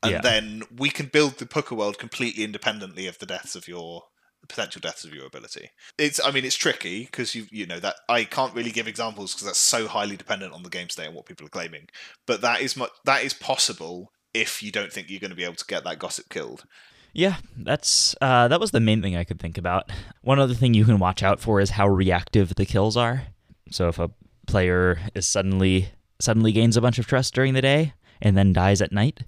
[0.03, 0.21] and yeah.
[0.21, 4.03] then we can build the Pukka world completely independently of the deaths of your
[4.49, 5.69] potential deaths of your ability.
[5.97, 9.33] It's I mean it's tricky because you you know that I can't really give examples
[9.33, 11.87] because that's so highly dependent on the game state and what people are claiming.
[12.25, 15.43] But that is much, that is possible if you don't think you're going to be
[15.43, 16.65] able to get that gossip killed.
[17.13, 19.91] Yeah, that's uh, that was the main thing I could think about.
[20.21, 23.23] One other thing you can watch out for is how reactive the kills are.
[23.71, 24.11] So if a
[24.47, 25.89] player is suddenly
[26.19, 29.21] suddenly gains a bunch of trust during the day and then dies at night,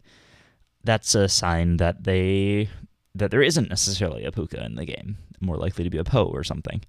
[0.84, 2.70] that's a sign that they
[3.16, 6.26] that there isn't necessarily a pukka in the game, more likely to be a po
[6.26, 6.82] or something.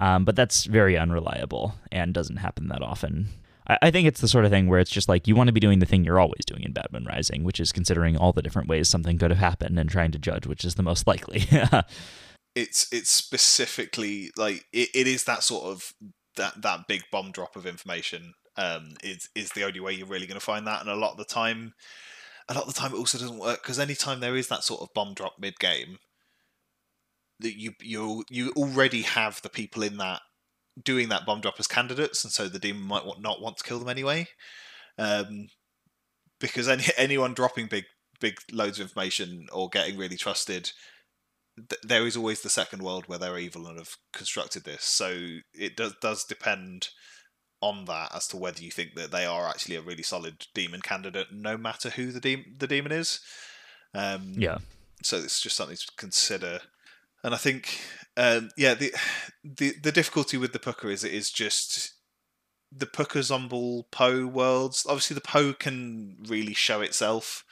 [0.00, 3.28] Um, but that's very unreliable and doesn't happen that often.
[3.68, 5.52] I, I, think it's the sort of thing where it's just like you want to
[5.52, 8.32] be doing the thing you're always doing in Bad Moon Rising, which is considering all
[8.32, 11.06] the different ways something could have happened and trying to judge which is the most
[11.06, 11.44] likely.
[12.54, 15.92] it's it's specifically like it, it is that sort of
[16.36, 20.26] that that big bomb drop of information um, is is the only way you're really
[20.26, 21.74] going to find that, and a lot of the time
[22.50, 24.82] a lot of the time it also doesn't work because anytime there is that sort
[24.82, 25.98] of bomb drop mid game,
[27.38, 30.20] that you you you already have the people in that
[30.82, 33.78] doing that bomb drop as candidates, and so the demon might not want to kill
[33.78, 34.26] them anyway.
[34.98, 35.48] Um,
[36.40, 37.84] because any anyone dropping big
[38.20, 40.72] big loads of information or getting really trusted,
[41.56, 44.82] th- there is always the second world where they're evil and have constructed this.
[44.82, 46.88] So it does does depend
[47.60, 50.80] on that as to whether you think that they are actually a really solid demon
[50.80, 53.20] candidate, no matter who the de- the demon is.
[53.94, 54.58] Um, yeah.
[55.02, 56.60] So it's just something to consider,
[57.24, 57.80] and I think,
[58.16, 58.92] um, yeah, the
[59.42, 61.94] the the difficulty with the pukka is it is just
[62.72, 64.86] the Pukka Zombuul Po worlds.
[64.88, 67.44] Obviously, the Po can really show itself,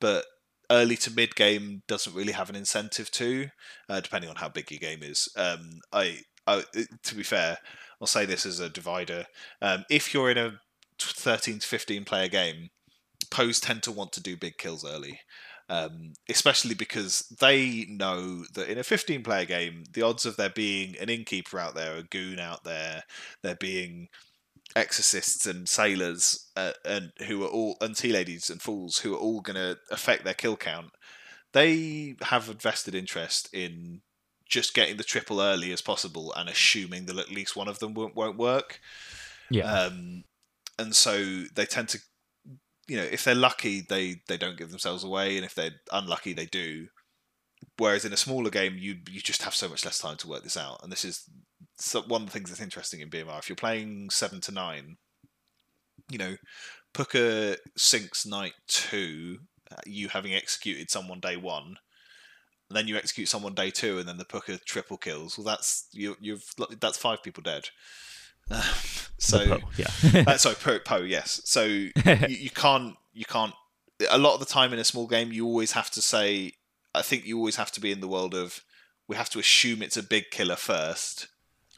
[0.00, 0.24] but
[0.70, 3.48] early to mid game doesn't really have an incentive to,
[3.88, 5.28] uh, depending on how big your game is.
[5.36, 6.64] Um, I, I,
[7.02, 7.58] to be fair,
[8.00, 9.26] I'll say this as a divider.
[9.60, 10.60] Um, if you're in a
[10.98, 12.70] 13 to 15 player game,
[13.30, 15.20] pros tend to want to do big kills early.
[15.68, 20.50] Um, especially because they know that in a 15 player game, the odds of there
[20.50, 23.04] being an innkeeper out there, a goon out there,
[23.42, 24.08] there being
[24.74, 29.18] exorcists and sailors uh, and who are all and tea ladies and fools who are
[29.18, 30.90] all going to affect their kill count
[31.52, 34.00] they have a vested interest in
[34.50, 37.94] just getting the triple early as possible and assuming that at least one of them
[37.94, 38.80] won't, won't work.
[39.48, 39.72] Yeah.
[39.72, 40.24] Um,
[40.78, 42.00] and so they tend to,
[42.88, 46.32] you know, if they're lucky, they they don't give themselves away, and if they're unlucky,
[46.32, 46.88] they do.
[47.78, 50.42] Whereas in a smaller game, you you just have so much less time to work
[50.42, 51.28] this out, and this is
[52.08, 53.38] one of the things that's interesting in BMR.
[53.38, 54.96] If you're playing seven to nine,
[56.10, 56.36] you know,
[56.94, 59.38] Pukka sinks night two,
[59.70, 61.76] uh, you having executed someone day one
[62.70, 65.36] and then you execute someone day two, and then the Pukka triple kills.
[65.36, 66.44] Well, that's you, you've
[66.78, 67.68] that's five people dead.
[69.22, 71.42] So po, yeah, uh, sorry, po, po, yes.
[71.44, 71.92] So you,
[72.26, 73.52] you can't you can't.
[74.10, 76.54] A lot of the time in a small game, you always have to say.
[76.94, 78.62] I think you always have to be in the world of.
[79.08, 81.28] We have to assume it's a big killer first,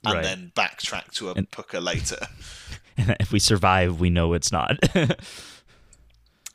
[0.05, 0.23] and right.
[0.23, 2.29] then backtrack to a and, Pukka later.
[2.97, 4.79] And if we survive, we know it's not.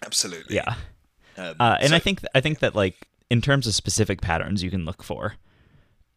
[0.06, 0.56] Absolutely.
[0.56, 0.76] Yeah.
[1.38, 4.64] Um, uh, and so, I think I think that like in terms of specific patterns
[4.64, 5.36] you can look for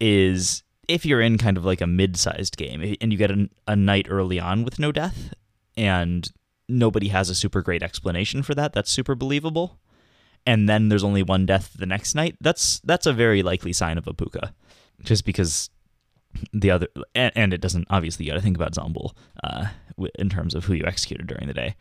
[0.00, 3.76] is if you're in kind of like a mid-sized game and you get a, a
[3.76, 5.32] night early on with no death
[5.76, 6.32] and
[6.68, 9.78] nobody has a super great explanation for that that's super believable.
[10.46, 13.98] And then there's only one death the next night that's that's a very likely sign
[13.98, 14.52] of a pukka.
[15.02, 15.70] Just because
[16.52, 19.12] the other and, and it doesn't obviously you got to think about zombuul
[19.44, 19.66] uh,
[20.18, 21.74] in terms of who you executed during the day.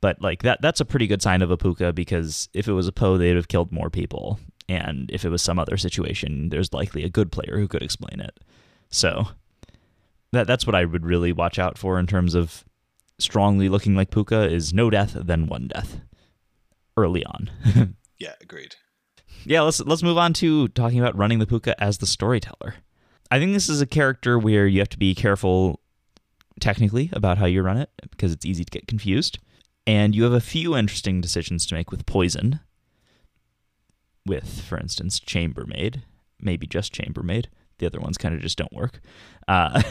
[0.00, 2.86] But like that that's a pretty good sign of a pukka because if it was
[2.86, 4.38] a po they'd have killed more people
[4.68, 8.20] and if it was some other situation, there's likely a good player who could explain
[8.20, 8.38] it.
[8.90, 9.28] So
[10.32, 12.64] that that's what I would really watch out for in terms of
[13.18, 16.00] strongly looking like Pukka is no death, then one death
[16.96, 17.50] early on.
[18.18, 18.76] yeah, agreed.
[19.44, 22.74] Yeah, let's let's move on to talking about running the Pukka as the storyteller.
[23.30, 25.80] I think this is a character where you have to be careful
[26.60, 29.38] technically about how you run it because it's easy to get confused.
[29.86, 32.60] And you have a few interesting decisions to make with poison.
[34.26, 36.02] With, for instance, chambermaid,
[36.40, 37.48] maybe just chambermaid.
[37.78, 39.00] The other ones kind of just don't work.
[39.46, 39.82] Uh,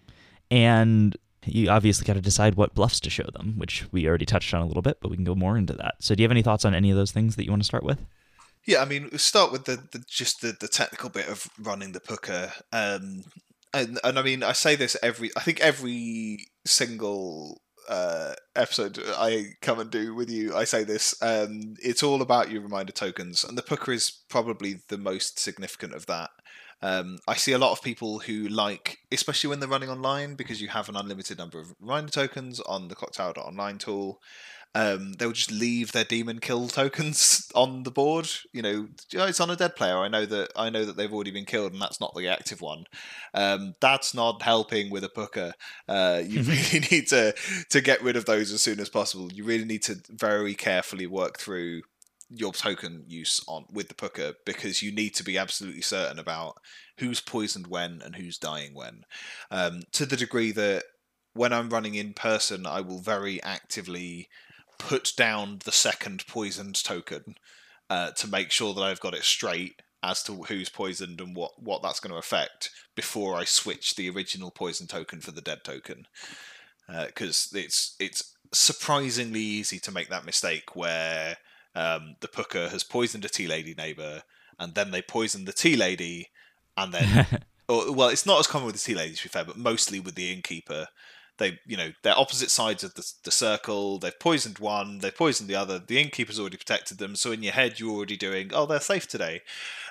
[0.50, 4.54] and you obviously got to decide what bluffs to show them, which we already touched
[4.54, 5.96] on a little bit, but we can go more into that.
[6.00, 7.66] So, do you have any thoughts on any of those things that you want to
[7.66, 8.04] start with?
[8.66, 11.92] Yeah, I mean, we start with the, the just the, the technical bit of running
[11.92, 12.52] the pukka.
[12.72, 13.24] Um,
[13.74, 15.30] and and I mean, I say this every.
[15.36, 21.14] I think every single uh, episode I come and do with you, I say this.
[21.22, 25.94] Um, it's all about your reminder tokens, and the pukka is probably the most significant
[25.94, 26.30] of that.
[26.82, 30.60] Um, I see a lot of people who like, especially when they're running online, because
[30.60, 34.20] you have an unlimited number of reminder tokens on the Clocktower.online tool
[34.74, 38.28] um, they'll just leave their demon kill tokens on the board.
[38.52, 39.98] You know, it's on a dead player.
[39.98, 42.60] I know that I know that they've already been killed, and that's not the active
[42.60, 42.84] one.
[43.34, 45.52] Um, that's not helping with a pukka.
[45.88, 47.34] Uh, you really need to
[47.70, 49.30] to get rid of those as soon as possible.
[49.32, 51.82] You really need to very carefully work through
[52.34, 56.56] your token use on with the pukka because you need to be absolutely certain about
[56.98, 59.04] who's poisoned when and who's dying when.
[59.50, 60.84] Um, to the degree that
[61.34, 64.28] when I'm running in person, I will very actively
[64.78, 67.36] put down the second poisoned token
[67.88, 71.62] uh, to make sure that I've got it straight as to who's poisoned and what,
[71.62, 75.64] what that's going to affect before I switch the original poison token for the dead
[75.64, 76.06] token.
[76.88, 81.38] Because uh, it's it's surprisingly easy to make that mistake where
[81.74, 84.22] um, the Pukka has poisoned a tea lady neighbor
[84.58, 86.28] and then they poison the tea lady
[86.76, 87.26] and then
[87.68, 90.00] or, well it's not as common with the tea ladies to be fair but mostly
[90.00, 90.86] with the innkeeper
[91.38, 95.48] they you know they're opposite sides of the, the circle they've poisoned one they've poisoned
[95.48, 98.66] the other the innkeeper's already protected them so in your head you're already doing oh
[98.66, 99.40] they're safe today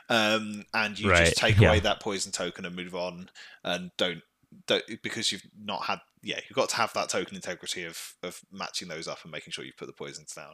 [0.09, 1.25] um, and you right.
[1.25, 1.69] just take yeah.
[1.69, 3.29] away that poison token and move on
[3.63, 4.21] and don't
[4.67, 8.41] don't because you've not had yeah you've got to have that token integrity of of
[8.51, 10.53] matching those up and making sure you put the poisons down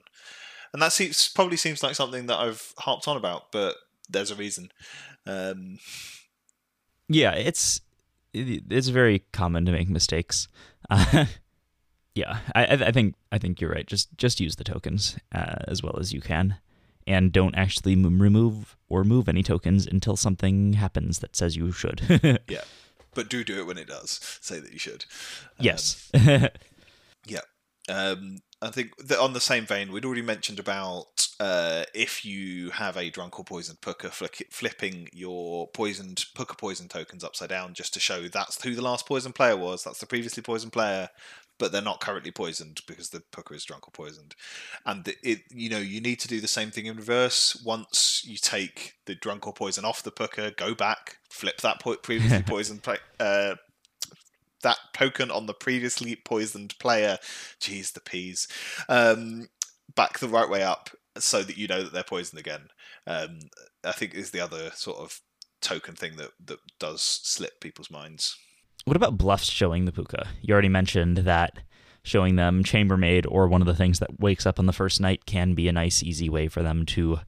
[0.74, 3.76] and that seems probably seems like something that i've harped on about but
[4.10, 4.70] there's a reason
[5.26, 5.78] um,
[7.10, 7.82] yeah it's
[8.34, 10.48] it's very common to make mistakes
[10.90, 11.26] uh,
[12.18, 13.86] yeah, I, I, think I think you're right.
[13.86, 16.58] Just just use the tokens uh, as well as you can,
[17.06, 22.02] and don't actually remove or move any tokens until something happens that says you should.
[22.50, 22.64] yeah,
[23.14, 25.06] but do do it when it does say that you should.
[25.60, 26.12] Um, yes.
[27.26, 27.42] yeah.
[27.88, 32.72] Um, I think that on the same vein, we'd already mentioned about uh, if you
[32.72, 37.94] have a drunk or poisoned flick, flipping your poisoned pukka poison tokens upside down just
[37.94, 39.84] to show that's who the last poisoned player was.
[39.84, 41.10] That's the previously poisoned player,
[41.60, 44.34] but they're not currently poisoned because the pukka is drunk or poisoned.
[44.88, 47.62] And it, you know, you need to do the same thing in reverse.
[47.64, 51.98] Once you take the drunk or poison off the pukka, go back, flip that po-
[51.98, 53.54] previously poisoned play, uh,
[54.68, 57.18] that token on the previously poisoned player.
[57.62, 58.50] Geez, the peas.
[58.90, 59.48] Um,
[59.96, 62.68] back the right way up so that you know that they're poisoned again.
[63.06, 63.40] Um,
[63.86, 65.22] I think is the other sort of
[65.62, 68.38] token thing that that does slip people's minds.
[68.84, 70.28] What about bluffs showing the pukka?
[70.42, 71.60] You already mentioned that
[72.04, 75.26] showing them chambermaid or one of the things that wakes up on the first night
[75.26, 77.20] can be a nice, easy way for them to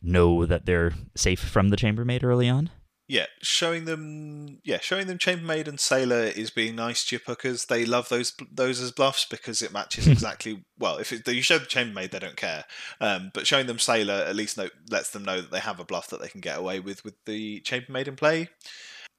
[0.00, 2.70] know that they're safe from the chambermaid early on
[3.08, 7.66] yeah, showing them, yeah, showing them chambermaid and sailor is being nice to your pukkas.
[7.66, 10.62] They love those those as bluffs because it matches exactly.
[10.78, 12.64] well, if it, you show the chambermaid, they don't care.
[13.00, 15.84] Um, but showing them sailor at least know, lets them know that they have a
[15.84, 18.50] bluff that they can get away with with the chambermaid in play.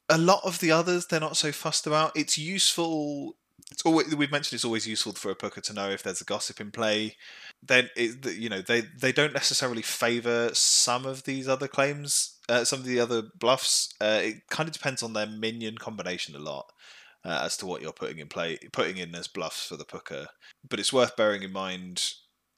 [0.08, 2.16] A lot of the others, they're not so fussed about.
[2.16, 3.34] It's useful.
[3.70, 6.24] It's always we've mentioned it's always useful for a pukka to know if there's a
[6.24, 7.16] gossip in play.
[7.62, 12.64] Then it, you know they they don't necessarily favor some of these other claims uh,
[12.64, 13.94] some of the other bluffs.
[14.00, 16.72] Uh, it kind of depends on their minion combination a lot
[17.24, 20.26] uh, as to what you're putting in play putting in as bluffs for the pukka
[20.68, 22.12] but it's worth bearing in mind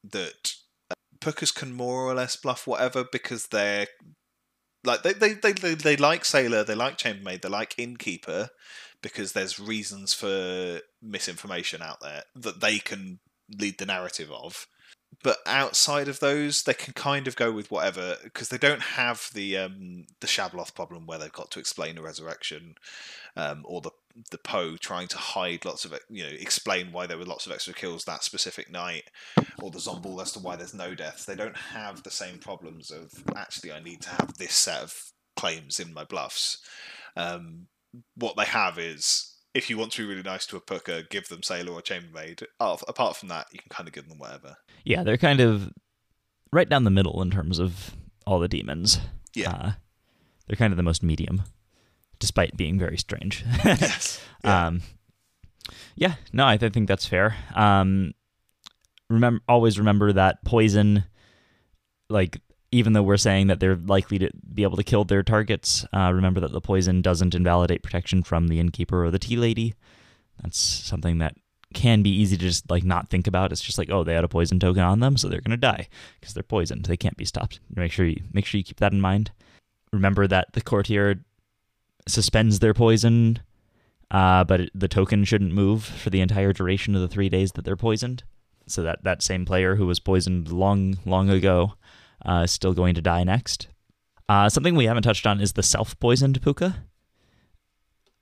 [0.04, 0.54] that
[0.90, 3.86] uh, pukkas can more or less bluff whatever because they're
[4.84, 8.50] like they, they, they, they, they like sailor they like chambermaid they like innkeeper
[9.02, 13.18] because there's reasons for misinformation out there that they can
[13.58, 14.66] lead the narrative of
[15.22, 19.28] but outside of those, they can kind of go with whatever because they don't have
[19.34, 22.74] the um, the Shabaloth problem where they've got to explain a resurrection,
[23.36, 23.90] um, or the
[24.30, 27.52] the Po trying to hide lots of you know explain why there were lots of
[27.52, 29.04] extra kills that specific night,
[29.60, 31.24] or the Zombuul as to why there's no deaths.
[31.24, 35.12] They don't have the same problems of actually I need to have this set of
[35.36, 36.58] claims in my bluffs.
[37.16, 37.66] Um,
[38.16, 41.28] what they have is if you want to be really nice to a Pukka, give
[41.28, 42.42] them Sailor or Chambermaid.
[42.58, 44.56] Apart from that, you can kind of give them whatever.
[44.84, 45.70] Yeah, they're kind of
[46.52, 47.94] right down the middle in terms of
[48.26, 48.98] all the demons.
[49.34, 49.50] Yeah.
[49.50, 49.72] Uh,
[50.46, 51.42] they're kind of the most medium,
[52.18, 53.44] despite being very strange.
[53.64, 54.20] yes.
[54.44, 54.66] Yeah.
[54.66, 54.82] Um,
[55.94, 57.36] yeah, no, I, th- think that's fair.
[57.54, 58.12] Um,
[59.08, 61.04] remember, always remember that poison,
[62.10, 62.40] like
[62.72, 66.10] even though we're saying that they're likely to be able to kill their targets, uh,
[66.12, 69.74] remember that the poison doesn't invalidate protection from the innkeeper or the tea lady.
[70.42, 71.36] That's something that
[71.74, 73.52] can be easy to just like not think about.
[73.52, 75.88] It's just like, oh, they had a poison token on them, so they're gonna die
[76.20, 76.86] because they're poisoned.
[76.86, 77.60] They can't be stopped.
[77.74, 79.30] Make sure you make sure you keep that in mind.
[79.92, 81.24] Remember that the courtier
[82.08, 83.40] suspends their poison
[84.12, 87.52] uh, but it, the token shouldn't move for the entire duration of the three days
[87.52, 88.22] that they're poisoned.
[88.66, 91.74] So that that same player who was poisoned long long ago
[92.24, 93.68] uh, still going to die next.
[94.28, 96.76] Uh, something we haven't touched on is the self-poisoned pukka,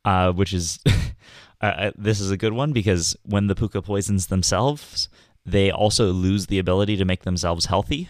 [0.05, 0.79] uh, which is
[1.61, 5.09] uh, uh, this is a good one because when the pukka poisons themselves,
[5.45, 8.09] they also lose the ability to make themselves healthy,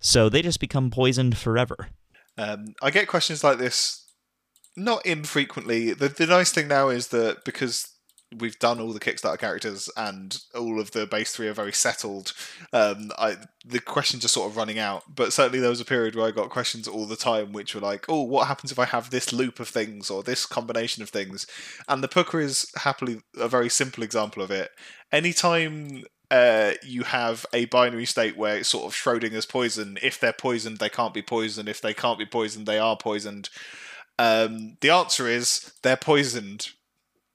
[0.00, 1.88] so they just become poisoned forever.
[2.36, 4.06] Um, I get questions like this
[4.76, 5.92] not infrequently.
[5.92, 7.88] The the nice thing now is that because
[8.36, 12.32] we've done all the Kickstarter characters and all of the base three are very settled.
[12.72, 16.14] Um, I the questions are sort of running out, but certainly there was a period
[16.14, 18.84] where I got questions all the time, which were like, "Oh, what happens if I
[18.86, 21.46] have this loop of things or this combination of things?"
[21.88, 24.70] And the Pukka is happily a very simple example of it.
[25.12, 29.98] Anytime uh, you have a binary state where it's sort of Schrodinger's poison.
[30.02, 31.68] If they're poisoned, they can't be poisoned.
[31.68, 33.48] If they can't be poisoned, they are poisoned.
[34.18, 36.70] Um, the answer is they're poisoned.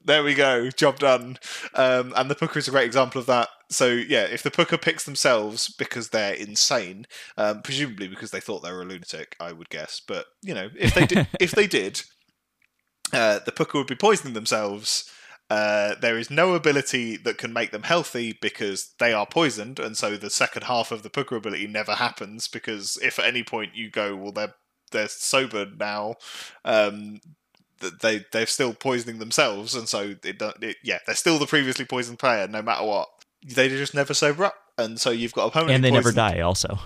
[0.06, 1.38] There we go, job done.
[1.74, 3.50] Um, and the Pukka is a great example of that.
[3.70, 7.06] So yeah, if the Pukka picks themselves because they're insane,
[7.38, 10.02] um, presumably because they thought they were a lunatic, I would guess.
[10.06, 12.02] But you know, if they did, if they did,
[13.14, 15.10] uh, the Pukka would be poisoning themselves.
[15.50, 19.96] Uh, there is no ability that can make them healthy because they are poisoned, and
[19.98, 22.48] so the second half of the Pukka ability never happens.
[22.48, 24.56] Because if at any point you go, well, they're
[24.92, 26.16] they're sober now,
[26.66, 27.20] um,
[28.02, 32.20] they they're still poisoning themselves, and so it, it, yeah, they're still the previously poisoned
[32.20, 33.10] player no matter what.
[33.46, 35.76] They just never sober up, and so you've got a permanent.
[35.76, 36.16] And they poisoned.
[36.16, 36.80] never die, also.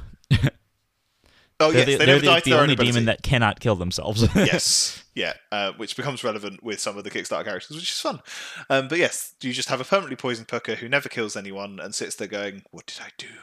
[1.59, 2.91] Oh they're yes, the, they they're never the, die the their only ability.
[2.91, 4.21] demon that cannot kill themselves.
[4.35, 8.21] yes, yeah, uh, which becomes relevant with some of the Kickstarter characters, which is fun.
[8.69, 11.95] Um, but yes, you just have a permanently poisoned Pukka who never kills anyone and
[11.95, 13.27] sits there going, "What did I do?"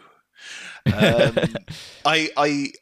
[0.87, 1.39] Um,
[2.05, 2.73] I, I,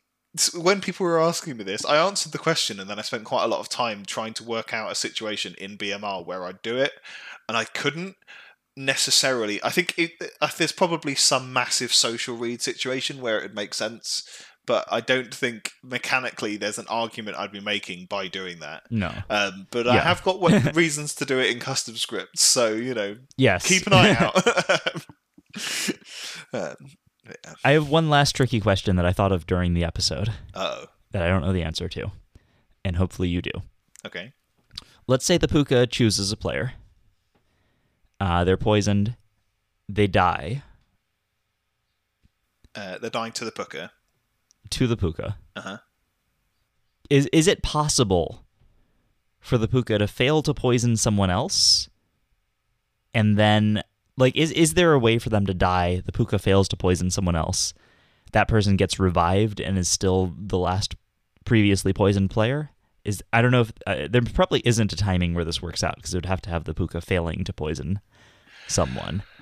[0.54, 3.44] when people were asking me this, I answered the question, and then I spent quite
[3.44, 6.76] a lot of time trying to work out a situation in BMR where I'd do
[6.76, 6.92] it,
[7.48, 8.16] and I couldn't
[8.76, 9.62] necessarily.
[9.62, 13.74] I think it, uh, there's probably some massive social read situation where it would make
[13.74, 14.24] sense
[14.66, 18.84] but I don't think mechanically there's an argument I'd be making by doing that.
[18.90, 19.12] No.
[19.28, 22.94] Um, but I have got what, reasons to do it in custom scripts, so you
[22.94, 23.66] know, Yes.
[23.66, 24.36] keep an eye out.
[26.52, 27.01] um, yeah.
[27.64, 31.22] I have one last tricky question that I thought of during the episode Oh, that
[31.22, 32.10] I don't know the answer to,
[32.84, 33.50] and hopefully you do.
[34.06, 34.32] okay.
[35.06, 36.74] Let's say the Pukka chooses a player.
[38.20, 39.16] Uh, they're poisoned.
[39.88, 40.62] They die
[42.74, 43.90] Uh, they're dying to the Pukka.
[44.70, 45.34] to the Pukka.
[45.56, 45.76] Uh huh.
[47.10, 48.44] Is is it possible
[49.40, 51.88] for the Pukka to fail to poison someone else,
[53.12, 53.82] and then
[54.16, 56.02] like is is there a way for them to die?
[56.04, 57.74] The Pukka fails to poison someone else.
[58.32, 60.96] That person gets revived and is still the last
[61.44, 62.70] previously poisoned player.
[63.04, 65.96] Is I don't know if uh, there probably isn't a timing where this works out
[65.96, 68.00] because it would have to have the Pukka failing to poison
[68.68, 69.22] someone.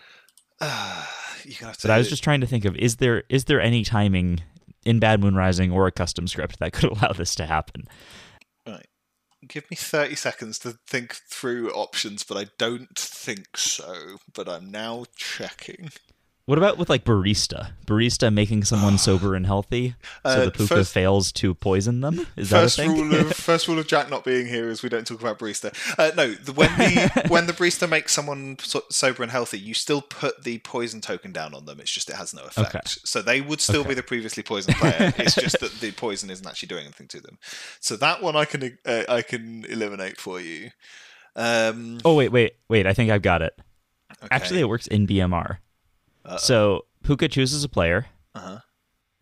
[0.63, 1.07] Uh,
[1.45, 1.89] you're have to.
[1.89, 4.41] But I was just trying to think of is there is there any timing
[4.85, 7.89] in Bad Moon Rising or a custom script that could allow this to happen?
[9.47, 14.19] Give me 30 seconds to think through options, but I don't think so.
[14.33, 15.91] But I'm now checking.
[16.47, 17.71] What about with like barista?
[17.87, 22.27] Barista making someone sober and healthy, so Uh, the pukka first- fails to poison them.
[22.37, 22.99] Is first that a thing?
[23.11, 25.73] rule of first rule of Jack not being here is we don't talk about barista.
[25.97, 29.75] Uh, no, the, when the when the barista makes someone so- sober and healthy, you
[29.75, 31.79] still put the poison token down on them.
[31.79, 32.75] It's just it has no effect.
[32.75, 32.81] Okay.
[33.05, 35.13] So they would still be the previously poisoned player.
[35.19, 37.39] it's just that the poison isn't actually doing anything to them.
[37.79, 40.71] So that one I can uh, I can eliminate for you.
[41.37, 42.87] Um, oh wait, wait, wait!
[42.89, 43.57] I think I've got it.
[44.21, 44.29] okay.
[44.33, 45.59] Actually, it works in BMR.
[46.25, 46.37] Uh-oh.
[46.39, 48.07] So Pukka chooses a player.
[48.35, 48.59] Uh-huh.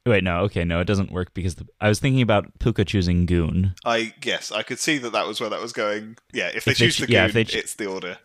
[0.06, 3.26] Wait, no, okay, no, it doesn't work because the, I was thinking about Pukka choosing
[3.26, 3.74] Goon.
[3.84, 6.16] I guess I could see that that was where that was going.
[6.32, 7.86] Yeah, if they If they choose ch- the yeah, goon, if they ch- it's the
[7.86, 8.18] order.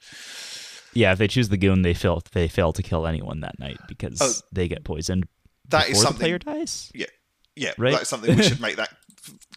[0.93, 2.21] Yeah, if they choose the Goon, they fail.
[2.33, 5.27] They fail to kill anyone that night because Oh, they get poisoned
[5.69, 6.91] That is something player dies.
[6.93, 7.93] Yeah, Right?
[7.93, 8.95] that's something we should make that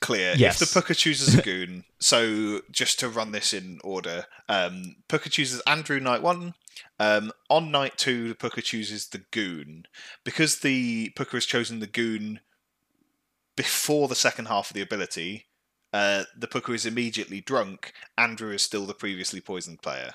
[0.00, 0.32] clear.
[0.36, 0.60] Yes.
[0.62, 5.30] If the Pukka chooses a goon, so just to run this in order, um, Pukka
[5.30, 6.54] chooses Andrew night one.
[6.98, 9.84] Um, on night two, the Pukka chooses the goon.
[10.24, 12.40] Because the Pukka has chosen the goon
[13.56, 15.46] before the second half of the ability,
[15.92, 17.92] uh, the Pukka is immediately drunk.
[18.18, 20.14] Andrew is still the previously poisoned player.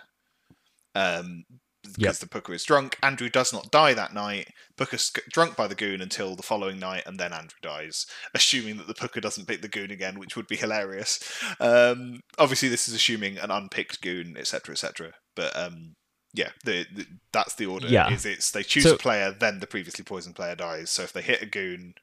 [0.94, 1.46] Um,
[1.84, 2.30] because Yep.
[2.30, 2.98] the Pukka is drunk.
[3.02, 4.50] Andrew does not die that night.
[4.98, 8.88] Sc- drunk by the goon until the following night, and then Andrew dies, assuming that
[8.88, 11.20] the Pukka doesn't pick the goon again, which would be hilarious.
[11.60, 15.14] Um, obviously, this is assuming an unpicked goon, etc., etc.
[15.36, 15.96] But um,
[16.34, 17.88] yeah, the, the, that's the order.
[17.88, 18.12] Yeah.
[18.14, 20.90] Is it's they choose So- a player, then the previously poisoned player dies.
[20.90, 21.96] So if they hit a goon,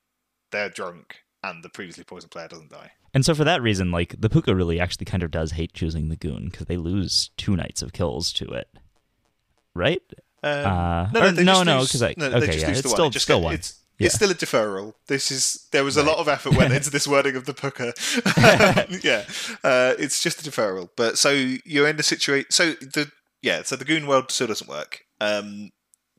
[0.50, 2.92] they're drunk, and the previously poisoned player doesn't die.
[3.14, 6.08] And so for that reason, like the Pukka really actually kind of does hate choosing
[6.10, 8.68] the goon because they lose two nights of kills to it,
[9.74, 10.02] right?
[10.42, 12.92] Um, Uh, no, no, they no, no, 'cause I- no, okay, just yeah, it's still-
[12.98, 13.06] one.
[13.08, 13.54] It just still one.
[13.54, 14.06] It's, Yeah.
[14.06, 14.94] it's still a deferral.
[15.08, 17.92] This is there was a lot of effort went into this wording of the Pukka.
[19.04, 19.24] yeah,
[19.68, 20.90] uh, it's just a deferral.
[20.94, 22.50] But so you're in the situation.
[22.50, 23.10] So the
[23.42, 25.00] yeah, so the goon world still doesn't work.
[25.20, 25.70] Um,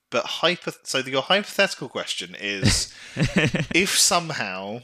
[0.10, 0.72] but hypo.
[0.84, 4.82] So your hypothetical question is: if somehow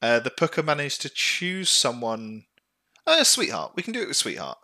[0.00, 2.44] uh, the Pukka managed to choose someone,
[3.06, 4.58] uh, sweetheart, we can do it with sweetheart,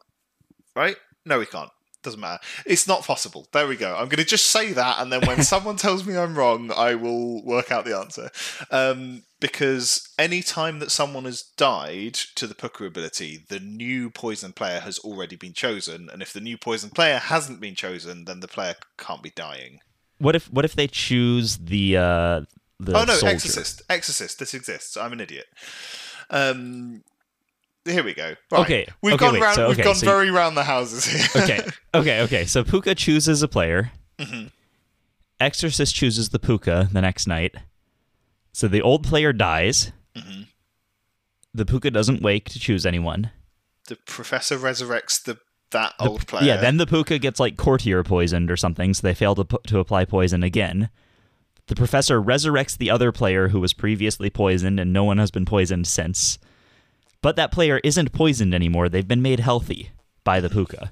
[0.77, 0.97] right?
[1.25, 1.71] No, we can't.
[2.09, 2.43] Doesn't matter.
[2.65, 3.49] It's not possible.
[3.53, 3.93] There we go.
[3.93, 6.95] I'm going to just say that, and then when someone tells me I'm wrong, I
[6.95, 8.31] will work out the answer.
[8.71, 14.55] Um, because any time that someone has died to the Pukka ability, the new poison
[14.55, 18.41] player has already been chosen, and if the new poison player hasn't been chosen, then
[18.41, 19.81] the player can't be dying.
[20.17, 22.41] What if what if they choose the uh
[22.81, 23.35] the oh no, soldier?
[23.35, 23.83] Exorcist.
[23.91, 24.39] Exorcist.
[24.39, 24.97] This exists.
[24.97, 25.47] I'm an idiot.
[26.31, 27.05] Um,
[27.85, 28.35] here we go.
[28.51, 28.61] Right.
[28.61, 29.55] Okay, we've okay, gone wait, round.
[29.57, 31.43] so, we've gone so you- very round the houses here.
[31.43, 31.61] okay,
[31.95, 32.45] okay, okay.
[32.45, 33.93] So Pukka chooses a player.
[34.19, 34.51] Mhm.
[35.41, 37.55] Exorcist chooses the Pukka the next night.
[38.53, 39.93] So the old player dies.
[40.17, 40.47] Mhm.
[41.55, 43.31] The Pukka doesn't wake to choose anyone.
[43.87, 45.39] the professor resurrects the
[45.71, 46.45] that The- old player.
[46.45, 49.79] Yeah, then the Pukka gets like courtier poisoned or something, so they fail to to
[49.79, 50.91] apply poison again.
[51.69, 55.45] The professor resurrects the other player who was previously poisoned, and no one has been
[55.47, 56.39] poisoned since.
[57.23, 59.91] But that player isn't poisoned anymore; they've been made healthy
[60.25, 60.91] by the Pukka.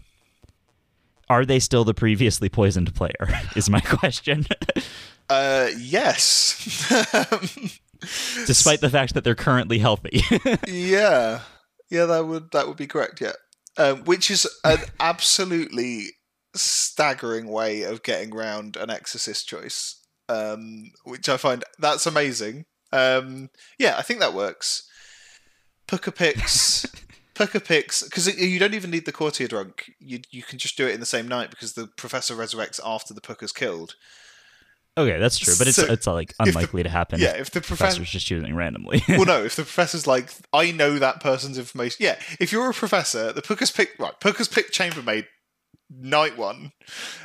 [1.29, 3.29] Are they still the previously poisoned player?
[3.57, 4.47] Is my question.
[5.29, 6.89] Uh, yes.
[8.47, 10.23] Despite the fact that they're currently healthy.
[10.69, 11.41] yeah,
[11.91, 13.21] yeah, that would that would be correct.
[13.21, 13.33] Yeah,
[13.77, 16.11] um, which is an absolutely
[16.55, 20.01] staggering way of getting round an exorcist choice.
[20.29, 22.65] Um, which I find that's amazing.
[22.93, 23.51] Um,
[23.81, 24.89] yeah, I think that works.
[25.89, 26.87] Pukka picks.
[27.35, 29.93] Pukka picks because you don't even need the courtier drunk.
[30.01, 33.13] You you can just do it in the same night because the professor resurrects after
[33.13, 33.95] the Pukka's killed.
[34.97, 37.21] okay, that's true, but it's So, it's uh, like the- unlikely to happen.
[37.21, 39.03] Yeah, if the the professor professor's just choosing randomly.
[39.09, 39.45] well, no.
[39.51, 41.99] If the professor's like, I know that person's information.
[42.01, 44.19] Yeah, if you're a professor, the Pukka's picked right.
[44.21, 45.27] Pukka's picked chambermaid.
[45.89, 46.73] Night one,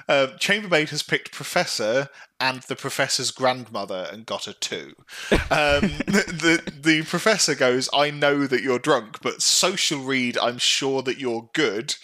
[0.08, 2.10] um, chambermaid has picked professor
[2.40, 4.94] and the professor's grandmother and got a two.
[5.32, 5.40] Um,
[6.08, 11.02] the, the the professor goes, I know that you're drunk, but social read, I'm sure
[11.02, 11.96] that you're good.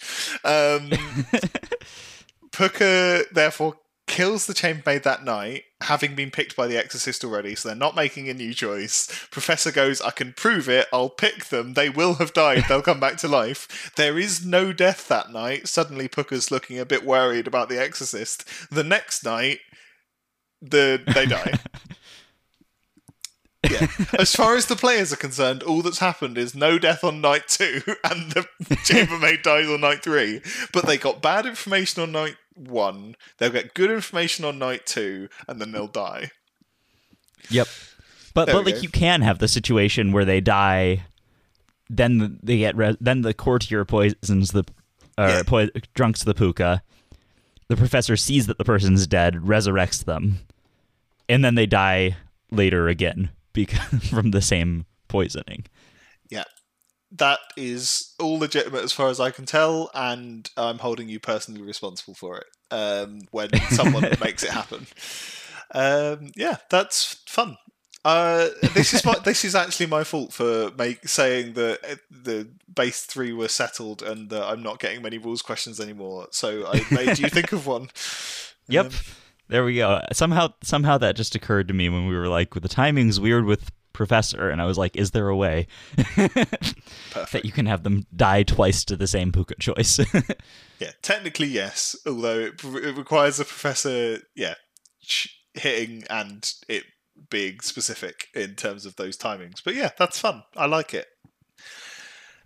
[0.44, 0.90] Um,
[2.50, 3.76] Pukka therefore
[4.08, 7.94] kills the chambermaid that night, having been picked by the exorcist already, so they're not
[7.94, 9.06] making a new choice.
[9.30, 12.98] Professor goes, I can prove it, I'll pick them, they will have died, they'll come
[12.98, 13.92] back to life.
[13.96, 15.68] There is no death that night.
[15.68, 18.44] Suddenly Pukka's looking a bit worried about the exorcist.
[18.70, 19.60] The next night,
[20.60, 21.54] the they die.
[23.68, 23.88] Yeah.
[24.18, 27.48] As far as the players are concerned, all that's happened is no death on night
[27.48, 28.46] two, and the
[28.84, 30.40] chambermaid dies on night three.
[30.72, 33.14] But they got bad information on night one.
[33.38, 36.30] They'll get good information on night two, and then they'll die.
[37.50, 37.68] Yep.
[38.34, 38.80] But There but like go.
[38.82, 41.04] you can have the situation where they die,
[41.88, 44.64] then they get re- then the courtier poisons the
[45.16, 45.42] or Yeah.
[45.46, 46.80] poi- drunks the pukka.
[47.68, 50.38] The professor sees that the person's dead, resurrects them,
[51.28, 52.16] and then they die
[52.50, 55.64] later again because from the same poisoning.
[57.12, 61.62] That is all legitimate as far as I can tell, and I'm holding you personally
[61.62, 64.86] responsible for it um, when someone makes it happen.
[65.74, 67.56] Um, yeah, that's fun.
[68.04, 72.48] Uh, this is my, this is actually my fault for make, saying that uh, the
[72.72, 76.28] base three were settled and that I'm not getting many rules questions anymore.
[76.30, 77.90] So I made you think of one.
[78.68, 78.86] Yep.
[78.86, 78.92] Um,
[79.48, 80.02] there we go.
[80.12, 83.44] Somehow somehow that just occurred to me when we were like, With the timing's weird
[83.44, 85.66] with Professor, and I was like, is there a way
[85.96, 90.00] that you can have them die twice to the same pukka choice?
[90.80, 94.54] Yeah, technically yes, although it, it requires a professor, yeah,
[95.54, 96.84] hitting and it
[97.30, 99.56] being specific in terms of those timings.
[99.64, 100.44] But yeah, that's fun.
[100.56, 101.08] I like it.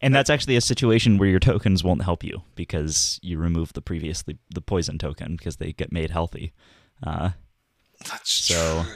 [0.00, 3.82] And that's actually a situation where your tokens won't help you because you remove the
[3.82, 6.54] previously the poison token because they get made healthy.
[7.06, 7.32] Uh,
[8.08, 8.92] That's So- true.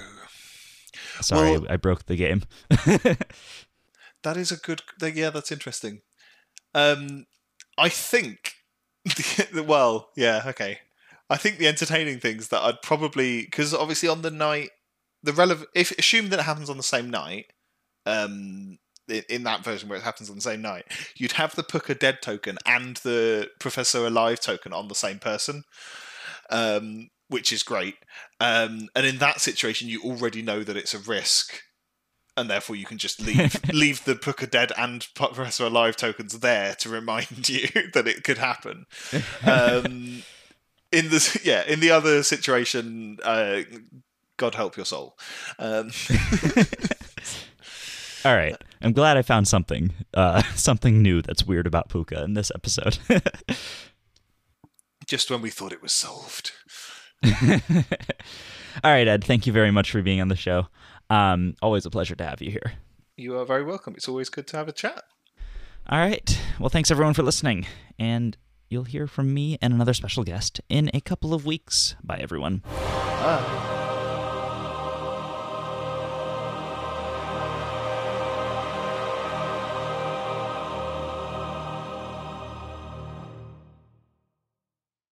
[1.21, 2.43] Sorry, Well- I broke the game.
[4.27, 4.83] That is a good.
[5.01, 6.01] Yeah, that's interesting.
[6.75, 7.27] Um,
[7.79, 8.55] I think.
[9.55, 10.81] well, yeah, okay.
[11.31, 14.71] I think the entertaining things that I'd probably because obviously on the night
[15.23, 17.47] the relevant if assume that it happens on the same night.
[18.05, 18.79] Um,
[19.29, 22.19] in, that version where it happens on the same night, you'd have the Pukka Dead
[22.21, 25.63] token and the Professor Alive token on the same person,
[26.51, 27.97] um, which is great.
[28.41, 31.63] Um, and in that situation, you already know that it's a risk
[32.37, 36.75] and therefore you can just leave leave the Pukka Dead and Professor Alive tokens there
[36.77, 38.87] to remind you that it could happen.
[39.45, 40.23] Um,
[40.93, 43.63] in the yeah, in the other situation, uh,
[44.37, 45.19] God help your soul.
[45.59, 45.91] Um,
[48.25, 52.35] All right, I'm glad I found something uh, something new that's weird about Pukka in
[52.35, 52.99] this episode.
[55.07, 56.53] just when we thought it was solved.
[58.85, 60.69] All right, Ed, thank you very much for being on the show.
[61.11, 62.75] Um, always a pleasure to have you here.
[63.17, 63.95] You are very welcome.
[63.97, 65.05] It's always good to have a chat.
[65.89, 66.39] All right.
[66.59, 67.67] Well, thanks everyone for listening.
[67.99, 68.37] And
[68.69, 71.95] you'll hear from me and another special guest in a couple of weeks.
[72.03, 72.63] Bye, everyone.
[72.67, 73.83] Bye.